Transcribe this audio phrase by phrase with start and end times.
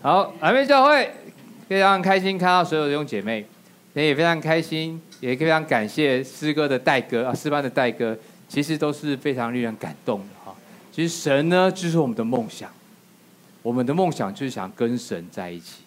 [0.00, 1.10] 好，来宾教会
[1.68, 3.44] 非常开心看到所有的弟兄姐妹，
[3.94, 8.16] 也非常开心，也非常感谢诗歌的带歌啊，诗班的带歌，
[8.48, 10.54] 其实都是非常令人感动的哈。
[10.92, 12.70] 其实神呢，就是我们的梦想，
[13.60, 15.82] 我们的梦想就是想跟神在一起，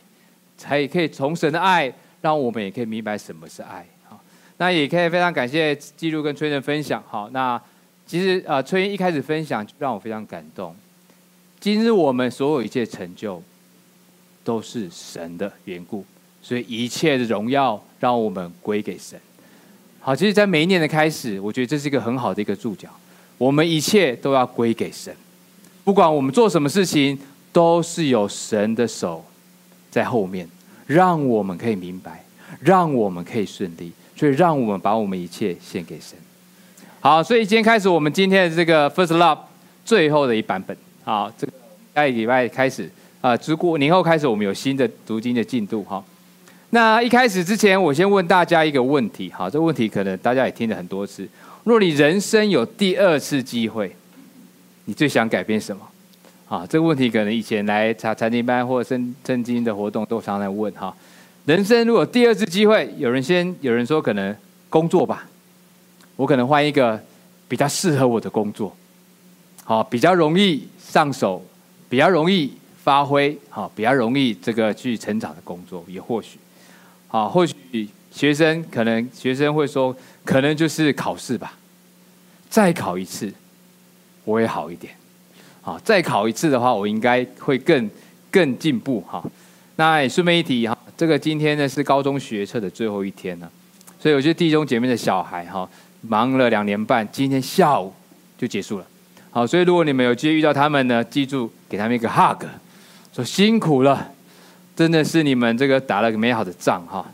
[0.58, 3.86] 才也可以从神的爱，让我们也可以明白什么是爱。
[4.10, 4.22] 好，
[4.58, 7.02] 那也可以非常感谢记录跟崔仁分享。
[7.08, 7.60] 好，那
[8.06, 10.76] 其实啊，崔仁一开始分享就让我非常感动。
[11.62, 13.42] 今日我们所有一切成就。
[14.44, 16.05] 都是神的缘故，
[16.41, 19.20] 所以一切的荣耀让我们归给神。
[19.99, 22.90] 好，其实，在每一年的开始，我觉得这是一个很好的一个注脚。
[23.38, 25.16] 我们一切都要归给神，
[25.84, 27.18] 不管我们做什么事情，
[27.52, 29.23] 都是有神的手
[29.90, 30.48] 在后面，
[30.88, 32.23] 让我们可以明白，
[32.60, 33.91] 让我们可以顺利。
[34.16, 36.18] 所以，让我们把我们一切献给神。
[36.99, 39.40] 好，所以今天开始，我们今天的这个 First Love
[39.84, 40.77] 最后的一版本。
[41.04, 41.54] 好，这个
[41.96, 42.88] 下一礼拜开始。
[43.22, 46.04] 啊，之过年后开始，我们有新的读经的进度哈。
[46.72, 51.28] 那一开始之前，我先问大家一个问题，哈，这个问题可能大家也听了很多次。
[51.63, 53.96] 若你人生有第二次机会，
[54.86, 55.88] 你最想改变什么？
[56.50, 60.91] 啊，这个问题可能以前来查查经班或者圣圣经的活动都常来问哈。
[61.46, 64.35] 人生如果第二次机会，有人先有人说可能
[64.67, 65.28] 工作吧，
[66.16, 67.00] 我可能换一个
[67.47, 68.75] 比较适合我的工作，
[69.63, 71.45] 好，比较容易上手，
[71.88, 72.52] 比较容易。
[72.83, 76.39] 发挥好，比较容易这个去成长的工作，也或许，
[77.07, 77.53] 好，或许
[78.11, 81.53] 学生可能学生会说，可能就是考试吧，
[82.49, 83.31] 再考一次，
[84.25, 84.95] 我也好一点，
[85.61, 87.88] 好，再考一次的话，我应该会更
[88.31, 89.23] 更进步哈。
[89.75, 93.51] 那顺便一提哈，这个今天呢是高中学测的最后一天了，
[93.99, 95.69] 所以我觉得弟兄姐妹的小孩哈，
[96.01, 97.93] 忙了两年半，今天下午
[98.39, 98.85] 就结束了，
[99.29, 102.43] 好，所以如果你们有机会遇到他们呢，记住给他们一个 hug。
[103.13, 104.11] 说辛苦了，
[104.75, 107.05] 真的是你们这个打了个美好的仗哈。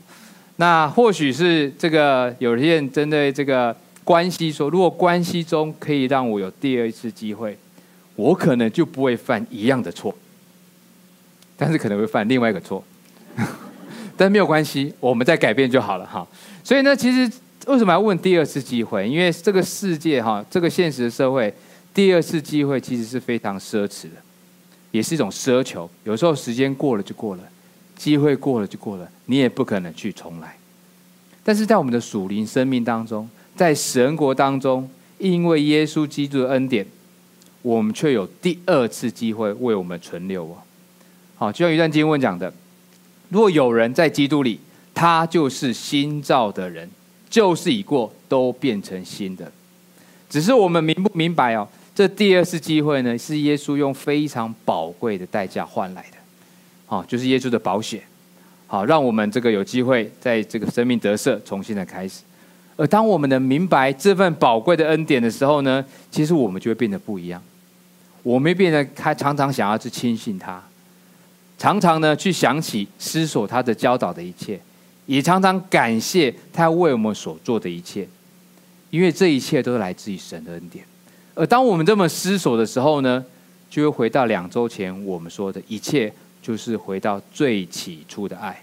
[0.56, 7.56] 那或许是这个有些人针对这个关系说，如果关系中可以让我有第二次机会，
[8.16, 10.14] 我可能就不会犯一样的错，
[11.56, 12.82] 但是可能会犯另外一个错。
[14.16, 16.26] 但没有关系，我们再改变就好了哈。
[16.64, 17.30] 所以呢，其实
[17.66, 19.08] 为什么要问第二次机会？
[19.08, 21.52] 因为这个世界哈，这个现实的社会，
[21.94, 24.16] 第二次机会其实是非常奢侈的。
[24.90, 27.42] 也是一种奢求，有时候时间过了就过了，
[27.96, 30.56] 机会过了就过了，你也不可能去重来。
[31.44, 34.88] 但是在我们的属灵生命当中，在神国当中，
[35.18, 36.86] 因为耶稣基督的恩典，
[37.62, 40.56] 我们却有第二次机会为我们存留哦。
[41.36, 42.52] 好，就像一段经文讲的：
[43.28, 44.60] 若有人在基督里，
[44.94, 46.90] 他就是新造的人，
[47.30, 49.50] 旧事已过，都变成新的。
[50.28, 51.66] 只是我们明不明白哦？
[51.98, 56.16] 这第二次机会呢，是耶稣用非常宝贵的代价换来的，
[56.86, 58.00] 好，就是耶稣的保险，
[58.68, 62.20] 好，让我们这个有机会在这个生命得胜，重新的开始。
[62.76, 67.42] 而当我们能明白这份宝贵的恩典的时候呢，其实我们就会变得不一样。
[68.22, 70.62] 我们变得他常常想要去亲信他，
[71.58, 74.60] 常常呢去想起思索他的教导的一切，
[75.06, 78.06] 也常常感谢他为我们所做的一切，
[78.90, 80.84] 因为这一切都是来自于神的恩典。
[81.38, 83.24] 而当我们这么思索的时候呢，
[83.70, 86.12] 就会回到两周前我们说的一切，
[86.42, 88.60] 就是回到最起初的爱，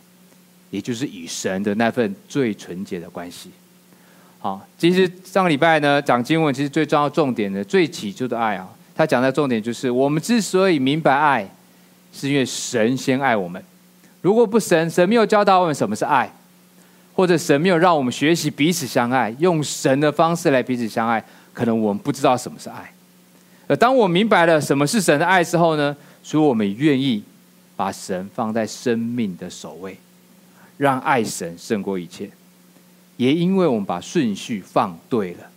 [0.72, 3.50] 也就是与神的那份最纯洁的关系。
[4.40, 11.50] 好，其实上个礼拜呢讲经文，其实最重要重点的最起初的爱啊，他讲的重点就是我们之所以明白爱，
[12.12, 13.64] 是因为神先爱我们。
[14.22, 16.30] 如果不神，神没有教导我们什么是爱，
[17.14, 21.24] 或者神没有让我们学习彼此相爱，用神的方式来彼此相爱。
[21.56, 22.92] 可能我们不知道什么是爱，
[23.66, 27.24] 而当我明白了什么是神的爱之后呢，所以我们愿意
[27.78, 29.98] 把神放在生命的首位，
[30.78, 32.30] 让爱神胜过一切。
[33.16, 35.50] 也因为我们把顺序放对了，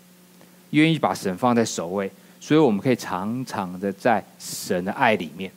[0.70, 5.50] 愿意把神放在首位，所以我们可以常常的在神的爱里面。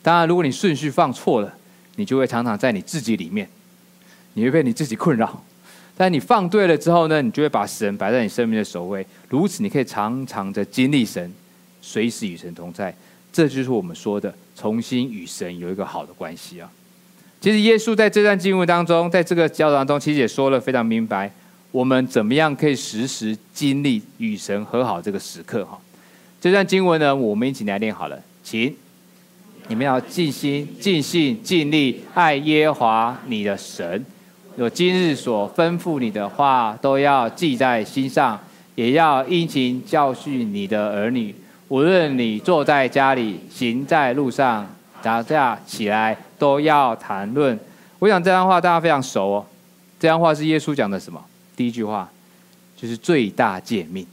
[0.00, 1.52] 当然，如果你顺序放错了，
[1.96, 3.48] 你就会常常在你自己里面，
[4.34, 5.42] 你会被你自己困扰。
[5.96, 11.32] 但你放对了之后呢，你就会把神摆在你生命的首位，如此你可以常常的经历神，
[11.80, 12.94] 随时与神同在。
[13.32, 16.70] 这就是我们说的重新与神有一个好的关系啊。
[17.40, 21.30] 其实耶稣在这段经文当中，在这个教导当中，其实也说了非常明白，
[21.70, 25.78] 我们怎么样可以时时经历与神和好这个时刻哈。
[26.40, 28.74] 这段经文呢，我们一起来念好了，请
[29.68, 34.04] 你们要尽心、尽性、尽力爱耶华你的神。
[34.56, 38.38] 有今日所吩咐你的话，都要记在心上，
[38.74, 41.34] 也要殷勤教训你的儿女。
[41.68, 44.68] 无论你坐在家里，行在路上，
[45.02, 47.58] 大家起来都要谈论。
[47.98, 49.46] 我想这样话大家非常熟哦。
[49.98, 51.18] 这样话是耶稣讲的什么？
[51.56, 52.10] 第一句话
[52.76, 54.06] 就是最大诫命。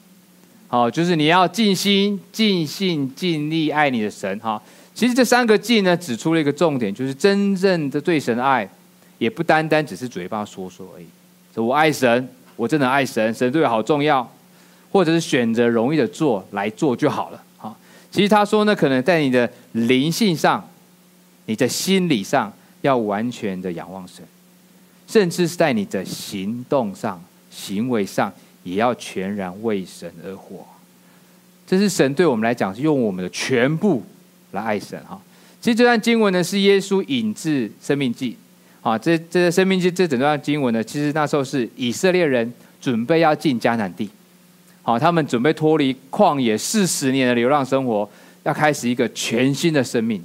[0.69, 4.39] 好，就是你要尽心、尽性、尽力爱你的神。
[4.39, 4.61] 哈，
[4.93, 8.69] 其实这三个尽呢，指出了一个重点，就是真正的对神爱，
[9.19, 11.05] 也不单单只是嘴巴说说而已。
[11.53, 14.27] 说我爱神，我真的爱神，神对我好重要，
[14.91, 17.43] 或者是选择容易的做来做就好了。
[17.57, 17.77] 好，
[18.09, 20.67] 其实他说呢，可能在你的灵性上，
[21.45, 22.51] 你的心理上，
[22.81, 24.25] 要完全的仰望神。
[25.07, 27.19] 甚至是在你的行动上、
[27.49, 28.31] 行为上，
[28.61, 30.63] 也要全然为神而活。
[31.65, 34.03] 这是神对我们来讲，是用我们的全部
[34.51, 35.19] 来爱神哈。
[35.59, 38.31] 其实这段经文呢，是耶稣引自《生命记》
[38.89, 38.97] 啊。
[38.97, 42.51] 这这《生命记》这整段经文呢，其实那时候是以色列人
[42.81, 44.09] 准备要进迦南地，
[44.81, 48.09] 好，他们准备脱离旷野四十年的流浪生活，
[48.43, 50.23] 要开始一个全新的生命。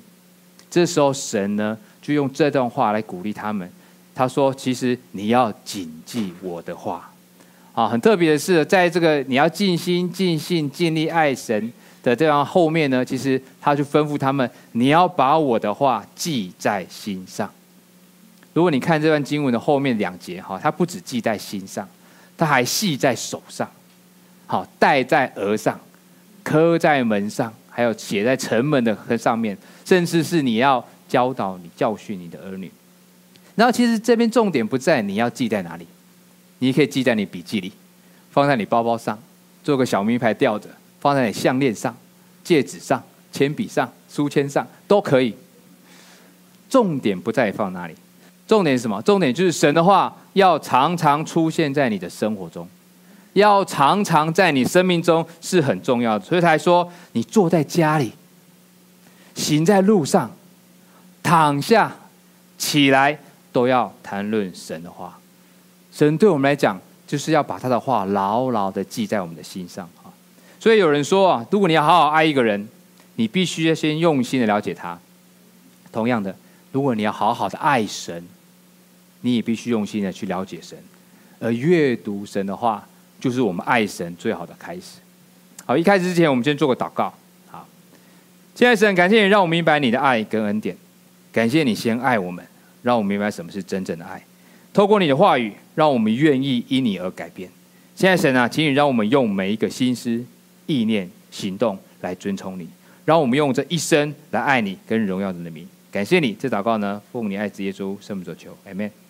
[0.70, 3.70] 这时候神呢，就用这段话来鼓励他们。
[4.16, 7.10] 他说：“其实你要谨记我的话，
[7.72, 17.50] 啊，很特别的是，在这个你要尽心、尽性、尽力爱神的这样后面呢，其实他就吩咐他们，你要把我的话记在心上。
[18.54, 21.86] 如果你看这段经文的后面两节，哈，他不止记在心上，
[22.38, 23.70] 他还系在手上，
[24.46, 25.78] 好，戴在额上，
[26.42, 32.70] 刻在门上，还有写在城门的上面，甚至是你要教导你、教训你的儿女。”
[33.56, 35.86] 然后其实这边重点不在你要记在哪里，
[36.60, 37.72] 你可以记在你笔记里，
[38.30, 39.18] 放在你包包上，
[39.62, 40.68] 做个小名牌吊着，
[41.00, 41.96] 放在你项链上、
[42.42, 43.02] 戒指上、
[43.32, 45.34] 铅笔上、书签上都可以。
[46.68, 47.94] 重点不在放哪里，
[48.46, 49.00] 重点是什么？
[49.02, 52.68] 重点就是神的话要常常出现在你的生活中，
[53.32, 56.24] 要常常在你生命中是很重要的。
[56.24, 58.12] 所以他说，你坐在家里，
[59.34, 60.30] 行在路上，
[61.22, 61.96] 躺下，
[62.58, 63.18] 起来。
[63.54, 65.16] 都要谈论神的话，
[65.92, 66.76] 神对我们来讲，
[67.06, 70.10] 就是要把他的话牢牢的记在我们的心上啊。
[70.58, 72.68] 所以有人说啊，如果你要好好爱一个人，
[73.14, 74.98] 你必须要先用心的了解他。
[75.92, 76.34] 同样的，
[76.72, 78.26] 如果你要好好的爱神，
[79.24, 80.78] 你也必须用心的去了解神。
[81.40, 82.86] 而阅读神的话，
[83.18, 84.98] 就是我们爱神最好的开始。
[85.64, 87.12] 好，一开始之前，我们先做个祷告。
[87.46, 87.66] 好，
[88.54, 90.76] 亲爱神，感谢你让我明白你的爱跟恩典，
[91.32, 92.44] 感谢你先爱我们。
[92.82, 94.22] 让我明白什么是真正的爱，
[94.74, 97.48] 透过你的话语，让我们愿意因你而改变。
[97.96, 100.22] 现在神啊，请你让我们用每一个心思、
[100.66, 102.68] 意念、行动来尊崇你，
[103.06, 105.66] 让我们用这一生来爱你跟荣耀你的名。
[105.90, 109.03] 感谢你，这祷告呢，奉你爱子耶稣圣名所求，Amen。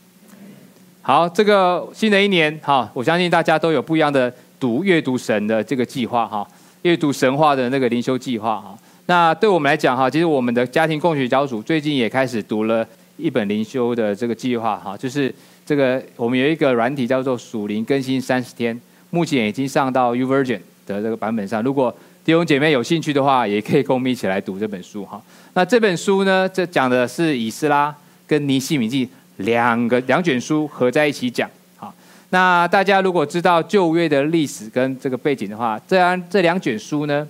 [1.06, 6.48] 好，这个新的一年，哈，我相信大家都有不一样的读阅读神的这个计划，哈，
[6.80, 8.74] 阅读神话的那个灵修计划，哈。
[9.04, 12.86] 那对我们来讲，哈，其实我们的家庭共学小组最近也开始读了。
[13.16, 15.32] 一本灵修的这个计划哈，就是
[15.64, 18.76] 这个我们有一个软体叫做属灵更新三十天，
[19.10, 21.62] 目前已经上到 U Version 的这个版本上。
[21.62, 25.22] 如果弟兄姐妹有兴趣的话，也可以跟我们一起来读这本书哈。
[25.52, 27.94] 那这本书呢，这讲的是以斯拉
[28.26, 31.50] 跟尼西米记两个两卷书合在一起讲。
[31.76, 31.94] 好，
[32.30, 37.26] 那大家如果知道旧约的历史跟这个背景的话，这样这两卷书呢，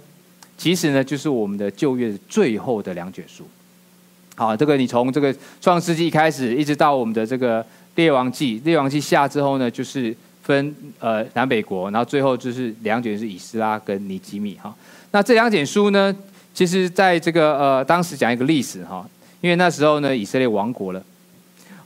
[0.56, 3.44] 其实呢就是我们的旧约最后的两卷书。
[4.36, 7.64] 好，这个你从这个创世纪开始，一直到我们的这个
[7.94, 14.74] 列王纪，列王纪下之后呢，就是分呃南北国，然后最后就是两卷是以斯拉跟尼基米哈。
[15.12, 16.12] 那这两卷书呢，
[16.52, 19.08] 其实在这个呃当时讲一个历史哈，
[19.40, 21.00] 因为那时候呢以色列亡国了，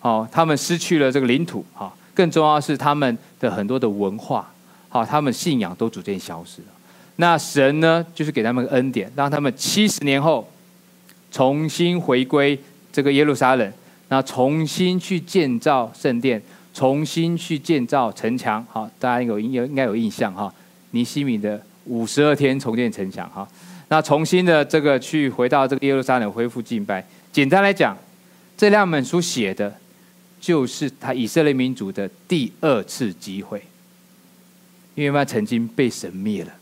[0.01, 4.51] 好，他们失去了这个领土哈，更重要的是他们的很多的文化，
[4.89, 6.69] 好，他们信仰都逐渐消失了。
[7.17, 10.49] 那神呢，就是给他们恩典，让他们七十年后。
[11.31, 12.59] 重新回归
[12.91, 13.73] 这个耶路撒冷，
[14.09, 18.67] 那重新去建造圣殿，重新去建造城墙。
[18.71, 20.51] 好，大家有有应该有印象哈。
[20.93, 23.47] 尼西米的五十二天重建城墙哈，
[23.89, 27.07] 那重新的这个去回到这个耶路撒冷恢复敬拜。
[27.31, 27.95] 简单来讲，
[28.57, 29.71] 这两本书写的，
[30.41, 33.63] 就是他以色列民族的第二次机会，
[34.95, 36.53] 因为他曾经被神灭了，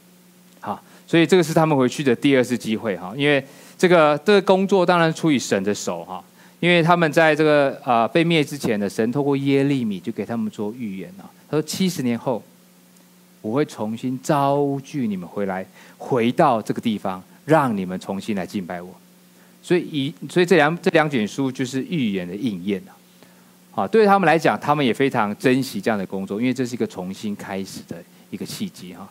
[0.61, 3.45] 好，所以这个是他们回去的第二次机会哈，因为。
[3.78, 6.25] 这个这个工作当然出于神的手哈，
[6.61, 12.42] 因为他们在这个啊、呃、被灭之前的神透过耶利米就给他们做预言啊，他说七十年后
[13.42, 15.66] 我会重新招聚你们回来，
[15.99, 18.99] 回到这个地方，让你们重新来敬拜我。
[19.62, 22.96] 所以以所以这两这两卷书就是预言的应验啊，
[23.76, 29.06] 啊，对他们来讲，他们也非常珍惜这样的工作，因为这是一个重新开始的一个契机哈。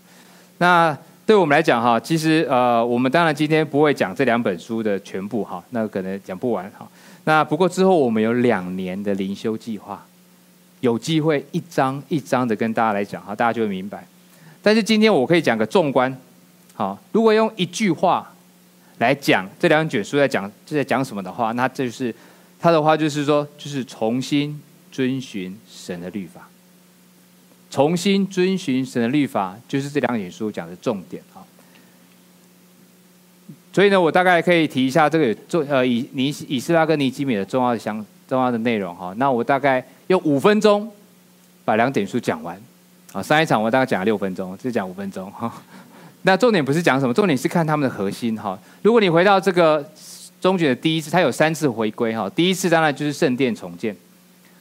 [0.58, 6.88] 那对我们来讲哈，其实呃，我们当然今天不会讲这两本书的全部哈，那可能讲不完哈。
[7.26, 10.04] 那不过之后我们有两年的灵修计划，
[10.80, 14.04] 有机会一章一章的跟大家来讲哈，大家就会明白。
[14.64, 16.12] 但是今天我可以讲个纵观，
[16.74, 18.32] 好，如果用一句话
[18.98, 22.14] 来讲这两卷书在讲就在讲什么的话，那这就是
[22.66, 24.60] 他的话就是说，就是重新
[24.92, 26.50] 遵循神的律法。
[27.70, 31.46] 重新遵循神的律法，就是这两点书讲的重点啊。
[33.72, 39.14] 所以呢，我大概可以提一下这个重呃以尼以斯拉跟尼基米的重要的相重要的内容哈。
[39.18, 40.92] 那我大概用五分钟
[41.64, 42.60] 把两点书讲完
[43.12, 43.22] 啊。
[43.22, 45.54] 上一场我大概讲了六分钟，这讲五分钟哈。
[46.24, 48.60] 那重点不是讲什么，重点是看他们的核心哈。
[48.82, 49.88] 如果你回到这个
[50.46, 52.30] 中卷的第一次，他有三次回归哈。
[52.30, 53.96] 第一次当然就是圣殿重建。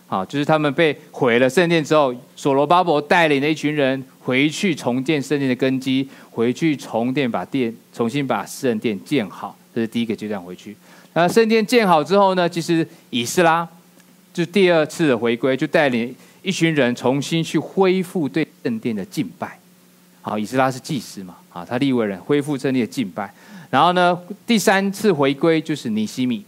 [0.06, 10.74] 好，就是他们被毁了圣殿之后，所罗巴伯带领的一群人回去重建圣殿的根基，回去重建把殿重新把圣殿建好，这是第一个阶段回去。
[11.12, 13.68] 那圣殿建好之后呢，其实以斯拉
[14.32, 19.58] 就第二次的回归，就带领一群人重新去恢复对圣殿的敬拜。
[20.22, 23.30] 好，以斯拉是祭司嘛，啊，他立为人恢复圣殿的敬拜。
[23.74, 24.16] 然后呢，
[24.46, 26.44] 第三次回归就是尼希米，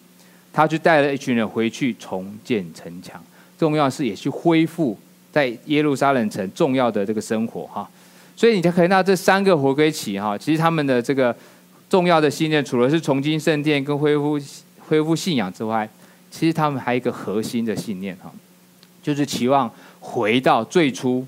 [0.52, 3.20] 他就带了一群人回去重建城墙。
[3.58, 4.96] 重要是也去恢复
[5.32, 7.90] 在耶路撒冷城重要的这个生活哈，
[8.36, 11.34] 所以你就可以看到这三个回归期哈，其实他们的这个
[11.90, 14.38] 重要的信念，除了是重建圣殿跟恢复
[14.78, 15.88] 恢复信仰之外，
[16.30, 18.32] 其实他们还有一个核心的信念哈，
[19.02, 19.68] 就是期望
[19.98, 21.26] 回到最初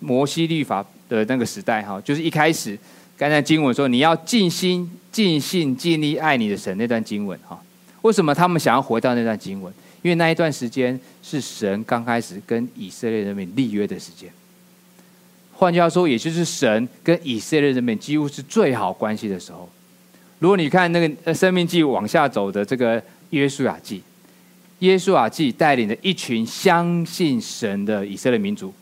[0.00, 2.78] 摩西律法的那个时代哈，就是一开始
[3.16, 7.60] 刚才经文说你要尽心尽性尽力爱你的神那段经文哈，
[8.02, 9.72] 为什么他们想要回到那段经文？
[10.02, 14.28] 因为那一段时间是神刚开始跟以色列人民立约的时间，
[15.54, 19.66] 换句话说，也就是神跟以色列人民几乎是最好关系的时候。
[20.40, 24.02] 如果你看那个《生命记》往下走的这个约书亚记，
[24.80, 28.74] 约书亚记带领着一群相信神的以色列民族，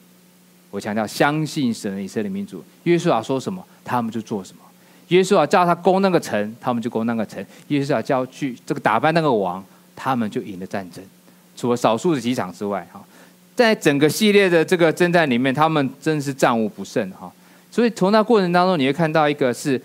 [0.71, 4.63] 我强调相信神的以色列民族，约书亚说什么，他们就做什么。
[5.09, 7.45] 约书亚叫他攻那个城，他们就攻那个城。
[7.69, 9.65] 约书亚叫去这个打败那个王。
[9.95, 11.05] 他们就赢了战争，
[11.55, 13.01] 除了少数的几场之外，哈，
[13.55, 17.31] 在整个系列的这个征战里面，他们真是战无不胜，哈。
[17.71, 19.81] 所以从那过程当中，你会看到一个是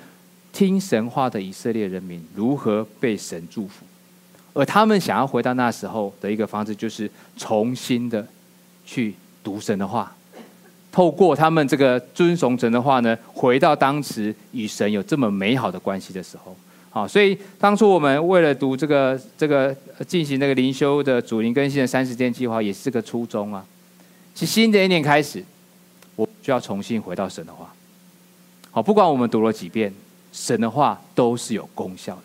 [0.53, 3.85] 听神话的以色列人民如何被神祝福，
[4.53, 8.25] 而他们想要回到那时候的一个方式，就是重新的
[8.85, 9.13] 去
[9.43, 10.15] 读神的话，
[10.97, 16.57] 透过他们这个遵从神的话呢，回到当时与神有这么美好的关系的时候。
[16.89, 19.75] 好，所以当初我们为了读这个这个
[20.07, 23.63] 进行那个灵修的主灵更新的三十天计划，也是个初衷啊。
[24.33, 25.45] 其实新的一年开始，
[26.15, 27.71] 我就要重新回到神的话。
[28.71, 29.93] 好，不管我们读了几遍，
[30.33, 32.23] 神的话都是有功效的。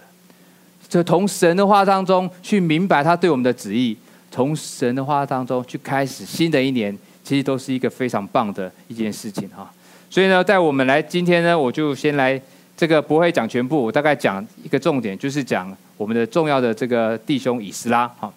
[0.88, 3.94] 就从神的话当中去明白他对我们的旨意，
[4.30, 9.72] 从神的话当中去开始新的一年，其实都是一个非常棒的一件事情哈。
[10.10, 12.40] 所以呢，在我们来今天呢，我就先来。
[12.74, 18.32] 这个不会讲全部，我大概讲一个重点，就是讲我们的重要的这个弟兄以斯拉哈。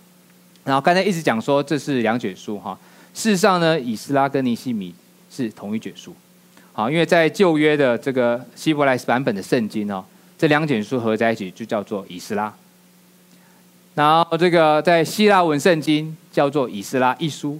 [0.63, 2.77] 然后刚才一直讲说这是两卷书哈，
[3.13, 4.93] 事实上呢，以斯拉跟尼西米
[5.31, 6.13] 是同一卷书，
[6.73, 10.03] 好，因为在旧约的这个希伯来版本的圣经哦，
[10.37, 12.53] 这两卷书合在一起就叫做以斯拉。
[13.95, 17.59] 然后这个在希腊文圣经叫做以斯拉一书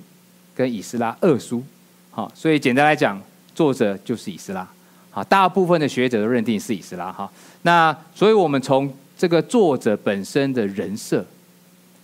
[0.56, 1.62] 跟以斯拉二书，
[2.10, 3.22] 好，所以简单来讲，
[3.54, 4.68] 作者就是以斯拉。
[5.12, 7.30] 好，大部分的学者都认定是以斯拉哈。
[7.62, 11.26] 那所以，我们从这个作者本身的人设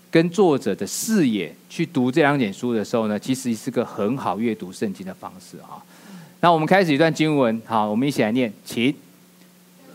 [0.09, 5.83] 跟作者的视野去读这两卷书的时候呢，其实是个很好阅读圣经的方式啊。
[6.39, 8.93] 那我们开始一段经文，好，我们一起来念，请。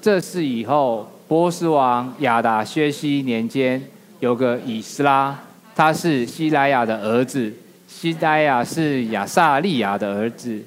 [0.00, 3.82] 这是以后波斯王亚达薛西年间，
[4.20, 5.36] 有个以斯拉，
[5.74, 7.52] 他是西莱亚的儿子，
[7.98, 10.62] 西莱亚是亚撒利雅的儿子。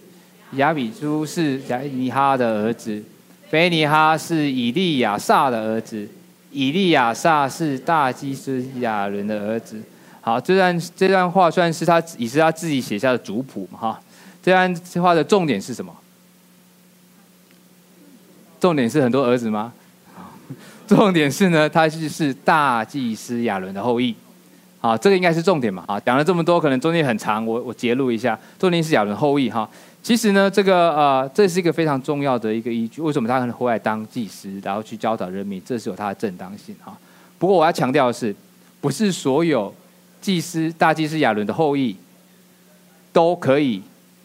[0.54, 3.04] 亚比书是亚尼哈的儿子，
[3.52, 6.10] 菲尼哈是以利亚撒的儿子，
[6.50, 9.80] 以利亚撒是大祭司亚伦的儿子。
[10.22, 14.02] 好，这段这段话算是他也是他自己写下的族谱嘛哈。
[14.42, 15.96] 这段话的重点是什么？
[18.60, 19.72] 重点是很多儿子吗？
[20.88, 24.16] 重点是呢，他就是大祭司亚伦的后裔。
[24.82, 25.84] 好，这个应该是重点嘛。
[25.88, 28.40] 啊，讲了这么多，可能中间很长，我我节录一下。
[28.58, 29.70] 重点是亚伦后裔哈。
[30.02, 33.02] 其实呢，这个呃，这是一个非常重要的一个依据。
[33.02, 35.62] 为什么他可能回来当祭司，然后去教导人民？
[35.66, 36.98] 这是有他的正当性哈。
[37.38, 38.34] 不过我要强调的是，
[38.80, 39.74] 不是所有
[40.22, 41.94] 祭司、大祭司亚伦的后裔
[43.12, 43.82] 都可以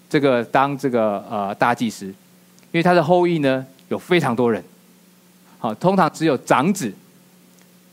[0.09, 2.15] 这个当这个呃大祭司，因
[2.75, 4.63] 为他的后裔呢，有非常多人。
[5.59, 6.95] 好，通常只有长子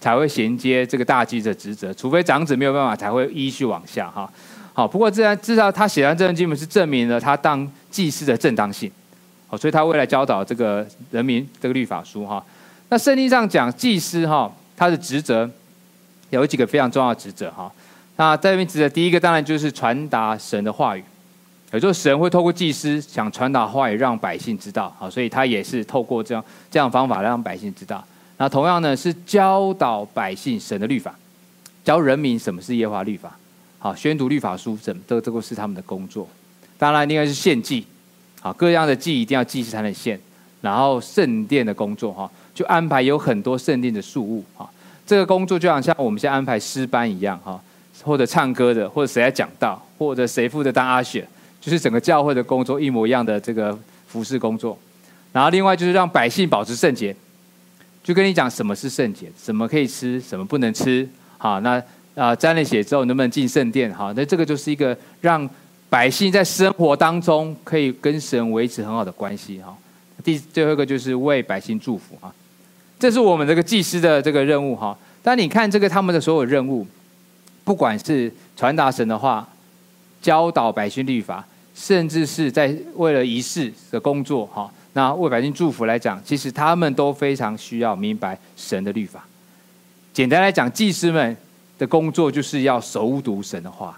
[0.01, 4.29] 才会衔接这个大祭的职责，除非长子没有办法，才会依序往下哈。
[4.73, 8.91] 好，不过自然至少他写完这段经文是证明了他当祭司的正当性。
[9.47, 12.43] 好，所以他未来教导这个人民这个律法书哈。
[12.89, 15.49] 那圣经上讲祭司哈，他的职责
[16.31, 17.71] 有几个非常重要的职责哈。
[18.15, 21.03] 那在这边职责第一个当然就是传达神的话语。
[21.71, 28.03] 有时候神会透过祭司想传达话语，让百姓知道，好，所以他也是透过这样这样方法让百姓知道。
[28.41, 31.13] 那同样呢，是教导百姓神的律法，
[31.83, 33.37] 教人民什么是耶和华律法，
[33.77, 36.27] 好，宣读律法书，这这这个是他们的工作。
[36.75, 37.85] 当然，应该是献祭，
[38.39, 40.19] 好，各样的祭一定要祭司才能献。
[40.59, 44.67] 然后圣殿的工作哈，就安排有很多圣殿的事务哈，
[45.05, 47.61] 这个工作就好像我们现在安排诗班一样哈，
[48.01, 51.23] 或者唱歌的，或者谁来讲道，或者谁负责当阿选。
[51.59, 54.75] 就是整个教会的工作一模一样的这个服侍工作，
[55.31, 57.15] 然后另外就是让百姓保持圣洁，
[58.03, 61.07] 就跟你讲什么是圣洁，什么可以吃，什么不能吃。
[61.37, 61.81] 好，那
[62.15, 63.93] 啊沾了血之后能不能进圣殿？
[63.93, 65.49] 好，那这个就是一个让
[65.89, 69.59] 百姓在生活当中可以跟神维持很好的关系。
[69.61, 69.77] 哈，
[70.23, 72.15] 第最后一个就是为百姓祝福。
[72.19, 72.33] 哈，
[72.99, 74.75] 这是我们这个祭司的这个任务。
[74.75, 76.85] 哈，但你看这个他们的所有任务，
[77.63, 79.47] 不管是传达神的话，
[80.21, 81.45] 教导百姓律法。
[81.73, 89.25] 甚至是在为了仪式的工作，哈，那为百姓祝福来讲，其实他们都非常需要明白神的律法。
[90.13, 91.37] 简单来讲，祭司们
[91.79, 93.97] 的工作就是要熟读神的话，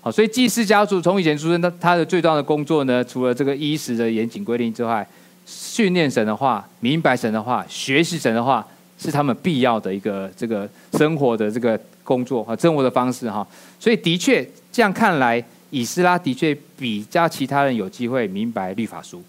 [0.00, 5.06] 好，所以祭司家族从以前出生，他他的最重要的工作呢，除了这个衣食的严谨规定之外，
[5.46, 8.66] 训练神的话，明白神的话，学习神的话，
[8.98, 13.46] 是他们必要的一个这个生活的这个工作和生活的方式，哈。
[13.78, 15.44] 所以的确这样看来。
[15.74, 19.22] 以斯拉的确比较其他人有机会明白律法书，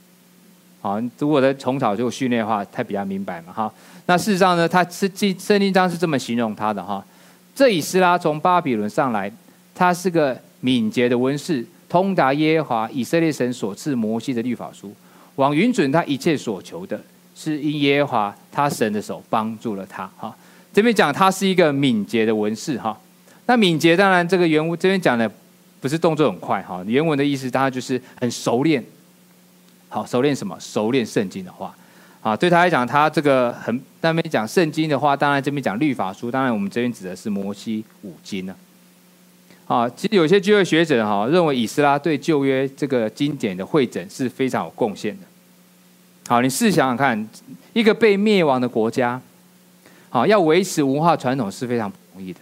[0.83, 3.73] 好，如果他从小就训练的话，他比较明白嘛，哈。
[4.05, 7.01] 那事实上呢，他是圣圣经章是这么形容他的哈。
[7.55, 9.31] 这以斯拉从巴比伦上来，
[9.73, 14.93] 他是个敏捷的文士，通达耶和华以色列神所赐摩西的律法书，
[15.35, 16.99] 往允准他一切所求的，
[17.33, 20.35] 是因耶和华他神的手帮助了他，哈。
[20.73, 22.99] 这边讲他是一个敏捷的文士，哈。
[23.45, 25.31] 那敏捷当然这个原文这边讲的。
[25.81, 28.81] 不是动作很快哈，原文的意思当然就是很熟练。
[29.93, 30.57] 好，熟练什么？
[30.59, 31.71] 熟练圣经的话，
[32.23, 38.55] 啊，对他来讲，他这个很那边讲圣经的话，当然这边讲律法书，当然我们这边指的是摩西五经呢。
[39.67, 45.27] 啊，其实有些旧约学者哈认为以斯拉对旧约这个经典的汇整是非常有贡献的。
[46.27, 47.29] 好，你试想想看，
[47.73, 49.21] 一个被灭亡的国家，
[50.09, 52.39] 好，要维持文化传统是非常不容易的。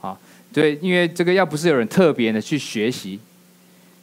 [0.00, 0.18] 好
[0.52, 3.20] 对，因为这个要不是有人特别的去学习、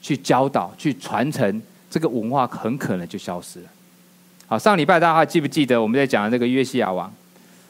[0.01, 1.61] 去教导、去传承，
[1.95, 3.65] 这个文化很可能就消失了。
[4.47, 7.09] 好，上礼拜大家还记不记得我们在讲的那个约西亚王？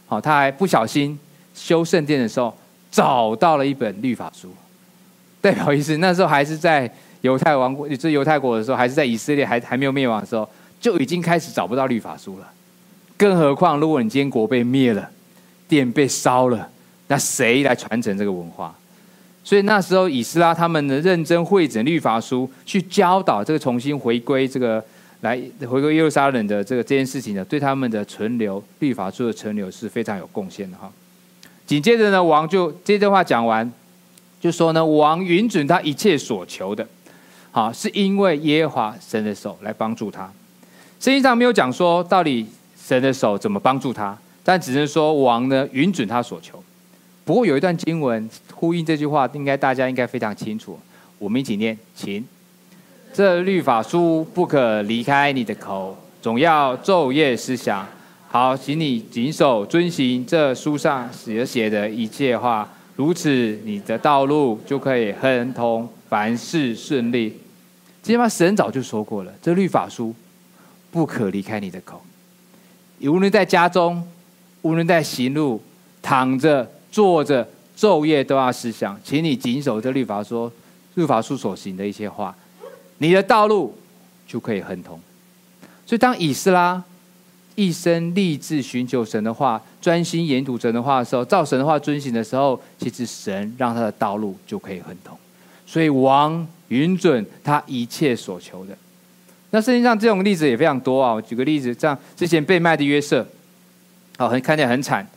[0.08, 1.18] 好，他还不小心
[1.54, 2.52] 修圣殿的时候
[2.90, 4.52] 找到了一本律法书，
[5.40, 10.50] 代表意思那时候还是在犹太王国，就是犹太国的时候，还是在以色列还还没有灭亡的时候，
[10.82, 12.52] 就已经开始找不到律法书了。
[13.16, 15.08] 更何况，如果你今天国被灭了，
[15.68, 16.68] 殿被烧了。
[17.08, 18.74] 那谁来传承这个文化？
[19.46, 24.84] 所以那时候以斯拉他们呢，认真会整律法书，去教导这个重新回归这个
[25.22, 30.92] 来回归耶路撒冷的这个这件事情呢，对他们的存留律法书的存留是非常有贡献的哈。
[31.68, 33.72] 紧接着呢，王就这段话讲完，
[34.42, 36.88] 就说呢，王允准他一切所求的，
[37.52, 40.24] 好，是因为耶和华神的手来帮助他。
[41.00, 46.64] 圣经上没有讲说到底神的手怎么帮助他，但只是说王呢允准他所求。
[47.24, 50.80] 不过有一段经文呼应这句话，应该大家应该非常清楚。
[51.20, 52.26] 我们一起念，请。
[53.14, 57.88] 这律法书不可离开你的口，总要昼夜思想，
[58.30, 62.68] 好，请你谨守遵行这书上所写的一切话。
[62.96, 67.38] 如此，你的道路就可以亨通，凡事顺利。
[68.02, 70.16] 这句神早就说过了，这律法书
[70.92, 72.02] 不可离开你的口。
[73.02, 74.02] 无论在家中，
[74.62, 75.62] 无论在行路，
[76.02, 76.72] 躺着。
[76.96, 77.46] 坐着
[77.78, 80.52] 昼夜都要思想，请你谨守这律法说
[80.96, 82.36] 律法书所行的一些话，
[83.00, 83.78] 你的道路
[84.28, 85.00] 就可以亨通。
[85.86, 86.82] 所以，当以斯拉
[87.56, 95.18] 一生立志寻求神的话，专心研读神的话的时候，照神的话遵行的时候，其实神让他的道路就可以亨通。
[95.68, 98.78] 所以，王允准他一切所求的。
[99.52, 101.14] 那圣经上这种例子也非常多啊。
[101.14, 103.26] 我举个例子，像之前被卖的约瑟，
[104.18, 105.08] 哦，很看起来很惨。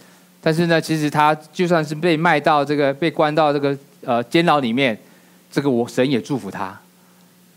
[0.48, 4.98] 但是呢，其实他就算是被卖到这个，被关到这个呃监牢里面，
[5.52, 6.74] 这个我神也祝福他，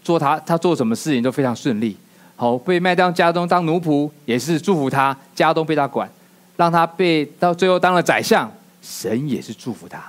[0.04, 1.96] 做他他做什么事情都非常顺利，
[2.36, 6.12] 好被卖到家中当奴仆，也是祝福他，家中被他管，
[6.58, 8.52] 让他被到最后当了宰相，
[8.82, 10.04] 神也是祝福他，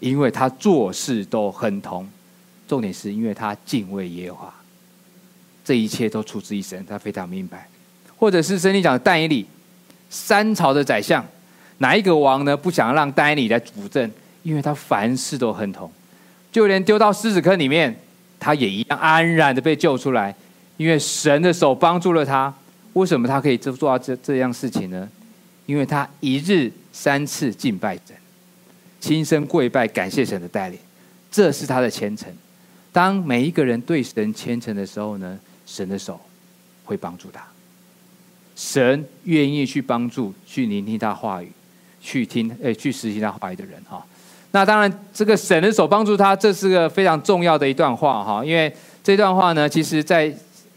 [0.00, 2.08] 因为他做事都很通。
[2.66, 4.54] 重点是因为他敬畏耶和华，
[5.62, 7.68] 这一切都出自于神，他非常明白。
[8.16, 9.46] 或者是圣经讲的但以理，
[10.08, 11.22] 三朝的宰相，
[11.78, 12.56] 哪一个王呢？
[12.56, 14.10] 不想让但以理来主政，
[14.42, 15.90] 因为他凡事都很通，
[16.52, 17.94] 就连丢到狮子坑里面，
[18.38, 20.34] 他也一样安然的被救出来，
[20.76, 22.52] 因为神的手帮助了他。
[22.92, 25.08] 为什么他可以做做到这这样事情呢？
[25.66, 28.14] 因为他一日三次敬拜神，
[29.00, 30.78] 亲身跪拜感谢神的带领，
[31.30, 32.32] 这是他的虔诚。
[32.92, 36.20] 当每一个人对神虔诚的时候呢，神的手
[36.84, 37.44] 会帮助他。
[38.54, 41.50] 神愿意去帮助、去聆听他话语、
[42.04, 44.04] 去听、诶、去实行他话语的人哈。
[44.50, 48.44] 那当然，这个神的手帮助他，这是个非常重要的一段话哈。
[48.44, 48.70] 因为
[49.02, 50.30] 这段话呢，其实在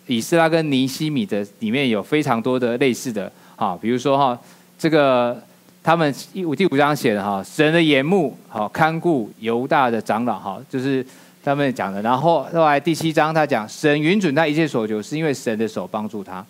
[0.05, 3.77] 以斯拉跟尼西米的里面有非常多的类似的哈。
[3.81, 4.39] 比如说哈，
[4.79, 5.37] 这个
[5.83, 11.05] 他们第五第五章写的哈，神的眼目好看顾犹大的长老哈，就是。
[11.43, 16.45] 他们讲的，然后后来第七章他讲，神允准他一切所求，是因为神的手帮助他。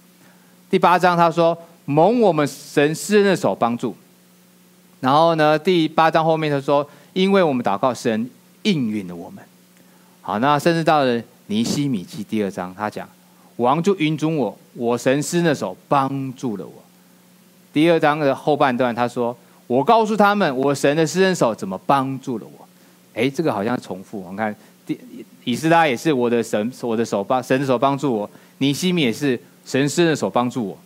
[0.72, 3.96] 第八章他说蒙我们神施恩的手帮助。
[4.99, 8.29] 然后呢，第八章后面他说，因为我们祷告，神
[8.63, 9.43] 应允了我们。
[10.21, 13.07] 好，那甚至到了尼西米记第二章，他讲
[13.57, 16.83] 王就允准我，我神施那手帮助了我。
[17.71, 22.67] 第二章的后半段他说，我告诉他们，我神的施恩手怎么帮助了我。
[23.13, 24.55] 哎，这个好像重复，我们看。
[25.43, 28.29] 以斯拉也是我的神，我的手帮神的手帮助我；
[28.60, 30.77] 尼西米也是神施恩手帮助我。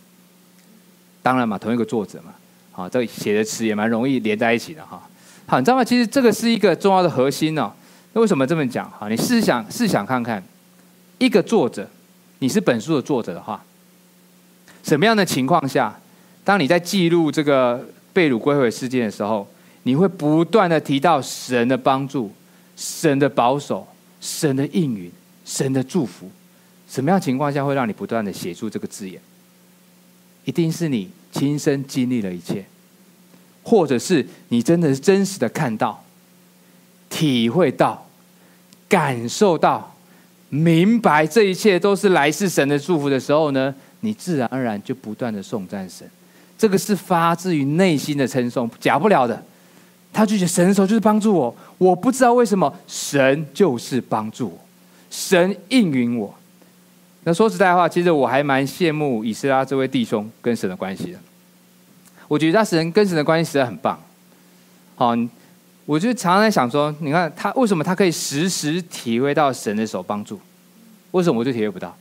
[1.22, 2.32] 当然嘛，同一个作者嘛，
[2.72, 5.00] 好，这写的词也蛮容易连在一起的哈。
[5.46, 5.84] 好，你知道吗？
[5.84, 7.72] 其实这个是一个重要的核心哦。
[8.12, 8.90] 那为什么这么讲？
[8.90, 10.42] 好，你试想试想看看，
[11.18, 11.88] 一个作者，
[12.40, 13.62] 你是本书的作者的话，
[14.82, 15.98] 什么样的情况下，
[16.42, 19.46] 当你在记录这个被掳归回事件的时候，
[19.84, 22.32] 你会不断的提到神的帮助、
[22.76, 23.86] 神的保守？
[24.20, 25.10] 神的应允，
[25.44, 26.30] 神的祝福，
[26.88, 29.20] 什么样情况下会让你不断的写出这个字眼？
[30.44, 32.64] 一定是你亲身经历了一切，
[33.62, 36.02] 或者是你真的是真实的看到、
[37.08, 38.06] 体会到、
[38.88, 39.94] 感受到、
[40.48, 46.08] 明白这一切都是来自神的祝福的时候呢，你自然而然就不断的颂赞神。
[46.58, 49.42] 这个是发自于内心的称颂，假不了的。
[50.12, 54.58] 他拒绝神的时候就是帮助我，我不知道为什么神就是帮助我，
[55.10, 56.34] 神应允我。
[57.24, 61.18] 那说实在话，其实我还蛮羡慕以斯拉这位弟兄跟神的关系的。
[62.26, 64.00] 我觉得他神跟神的关系实在很棒。
[64.96, 65.14] 好，
[65.84, 70.40] 我就常常在想说，你看他为什么他可以时时体会到神的手帮助？
[71.10, 71.94] 为什么我就体会不到？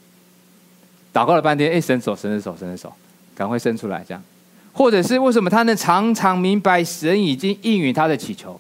[1.13, 2.93] 祷告了半天，哎，神手，神的手，神的手，
[3.35, 4.23] 赶快伸出来，这样。
[4.71, 8.57] 或者是为什么他能常常明白神已经应允他的祈求？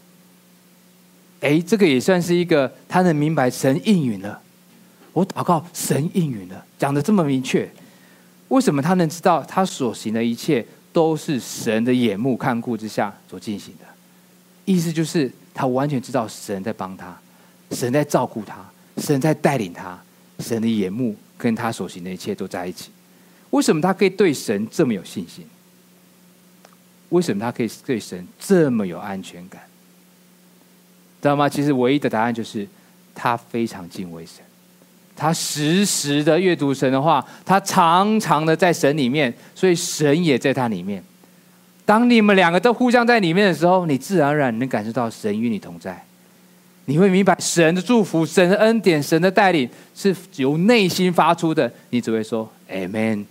[1.39, 4.40] 哎，这个也算是一个他能明白神应允了。
[5.13, 7.69] 我祷告神应允了，讲的这么明确。
[8.49, 13.85] 为什么他能知道他所行的一切都是神的眼目看顾之下所进行的？
[14.65, 17.17] 意思就是他完全知道神在帮他，
[17.71, 18.57] 神在照顾他，
[18.97, 19.99] 神在带领他，
[20.39, 22.91] 神的眼目跟他所行的一切都在一起。
[23.49, 25.45] 为什么他可以对神这么有信心？
[27.09, 29.61] 为什么他可以对神这么有安全感？
[31.21, 31.49] 知道吗？
[31.49, 32.67] 其实唯一的答案就是
[33.13, 34.43] 他非常敬畏神，
[35.21, 41.03] 他时时的阅读神的话，他常常的在神里面，所以神也在他里面。
[41.85, 46.03] 当你们两个都互相在里面的时候，你自然而然能感受到神与你同在，
[46.85, 51.71] 你会明白神的祝福、神的恩典、神的带领是由内心发出的。
[51.91, 53.23] 你只会说 “Amen”，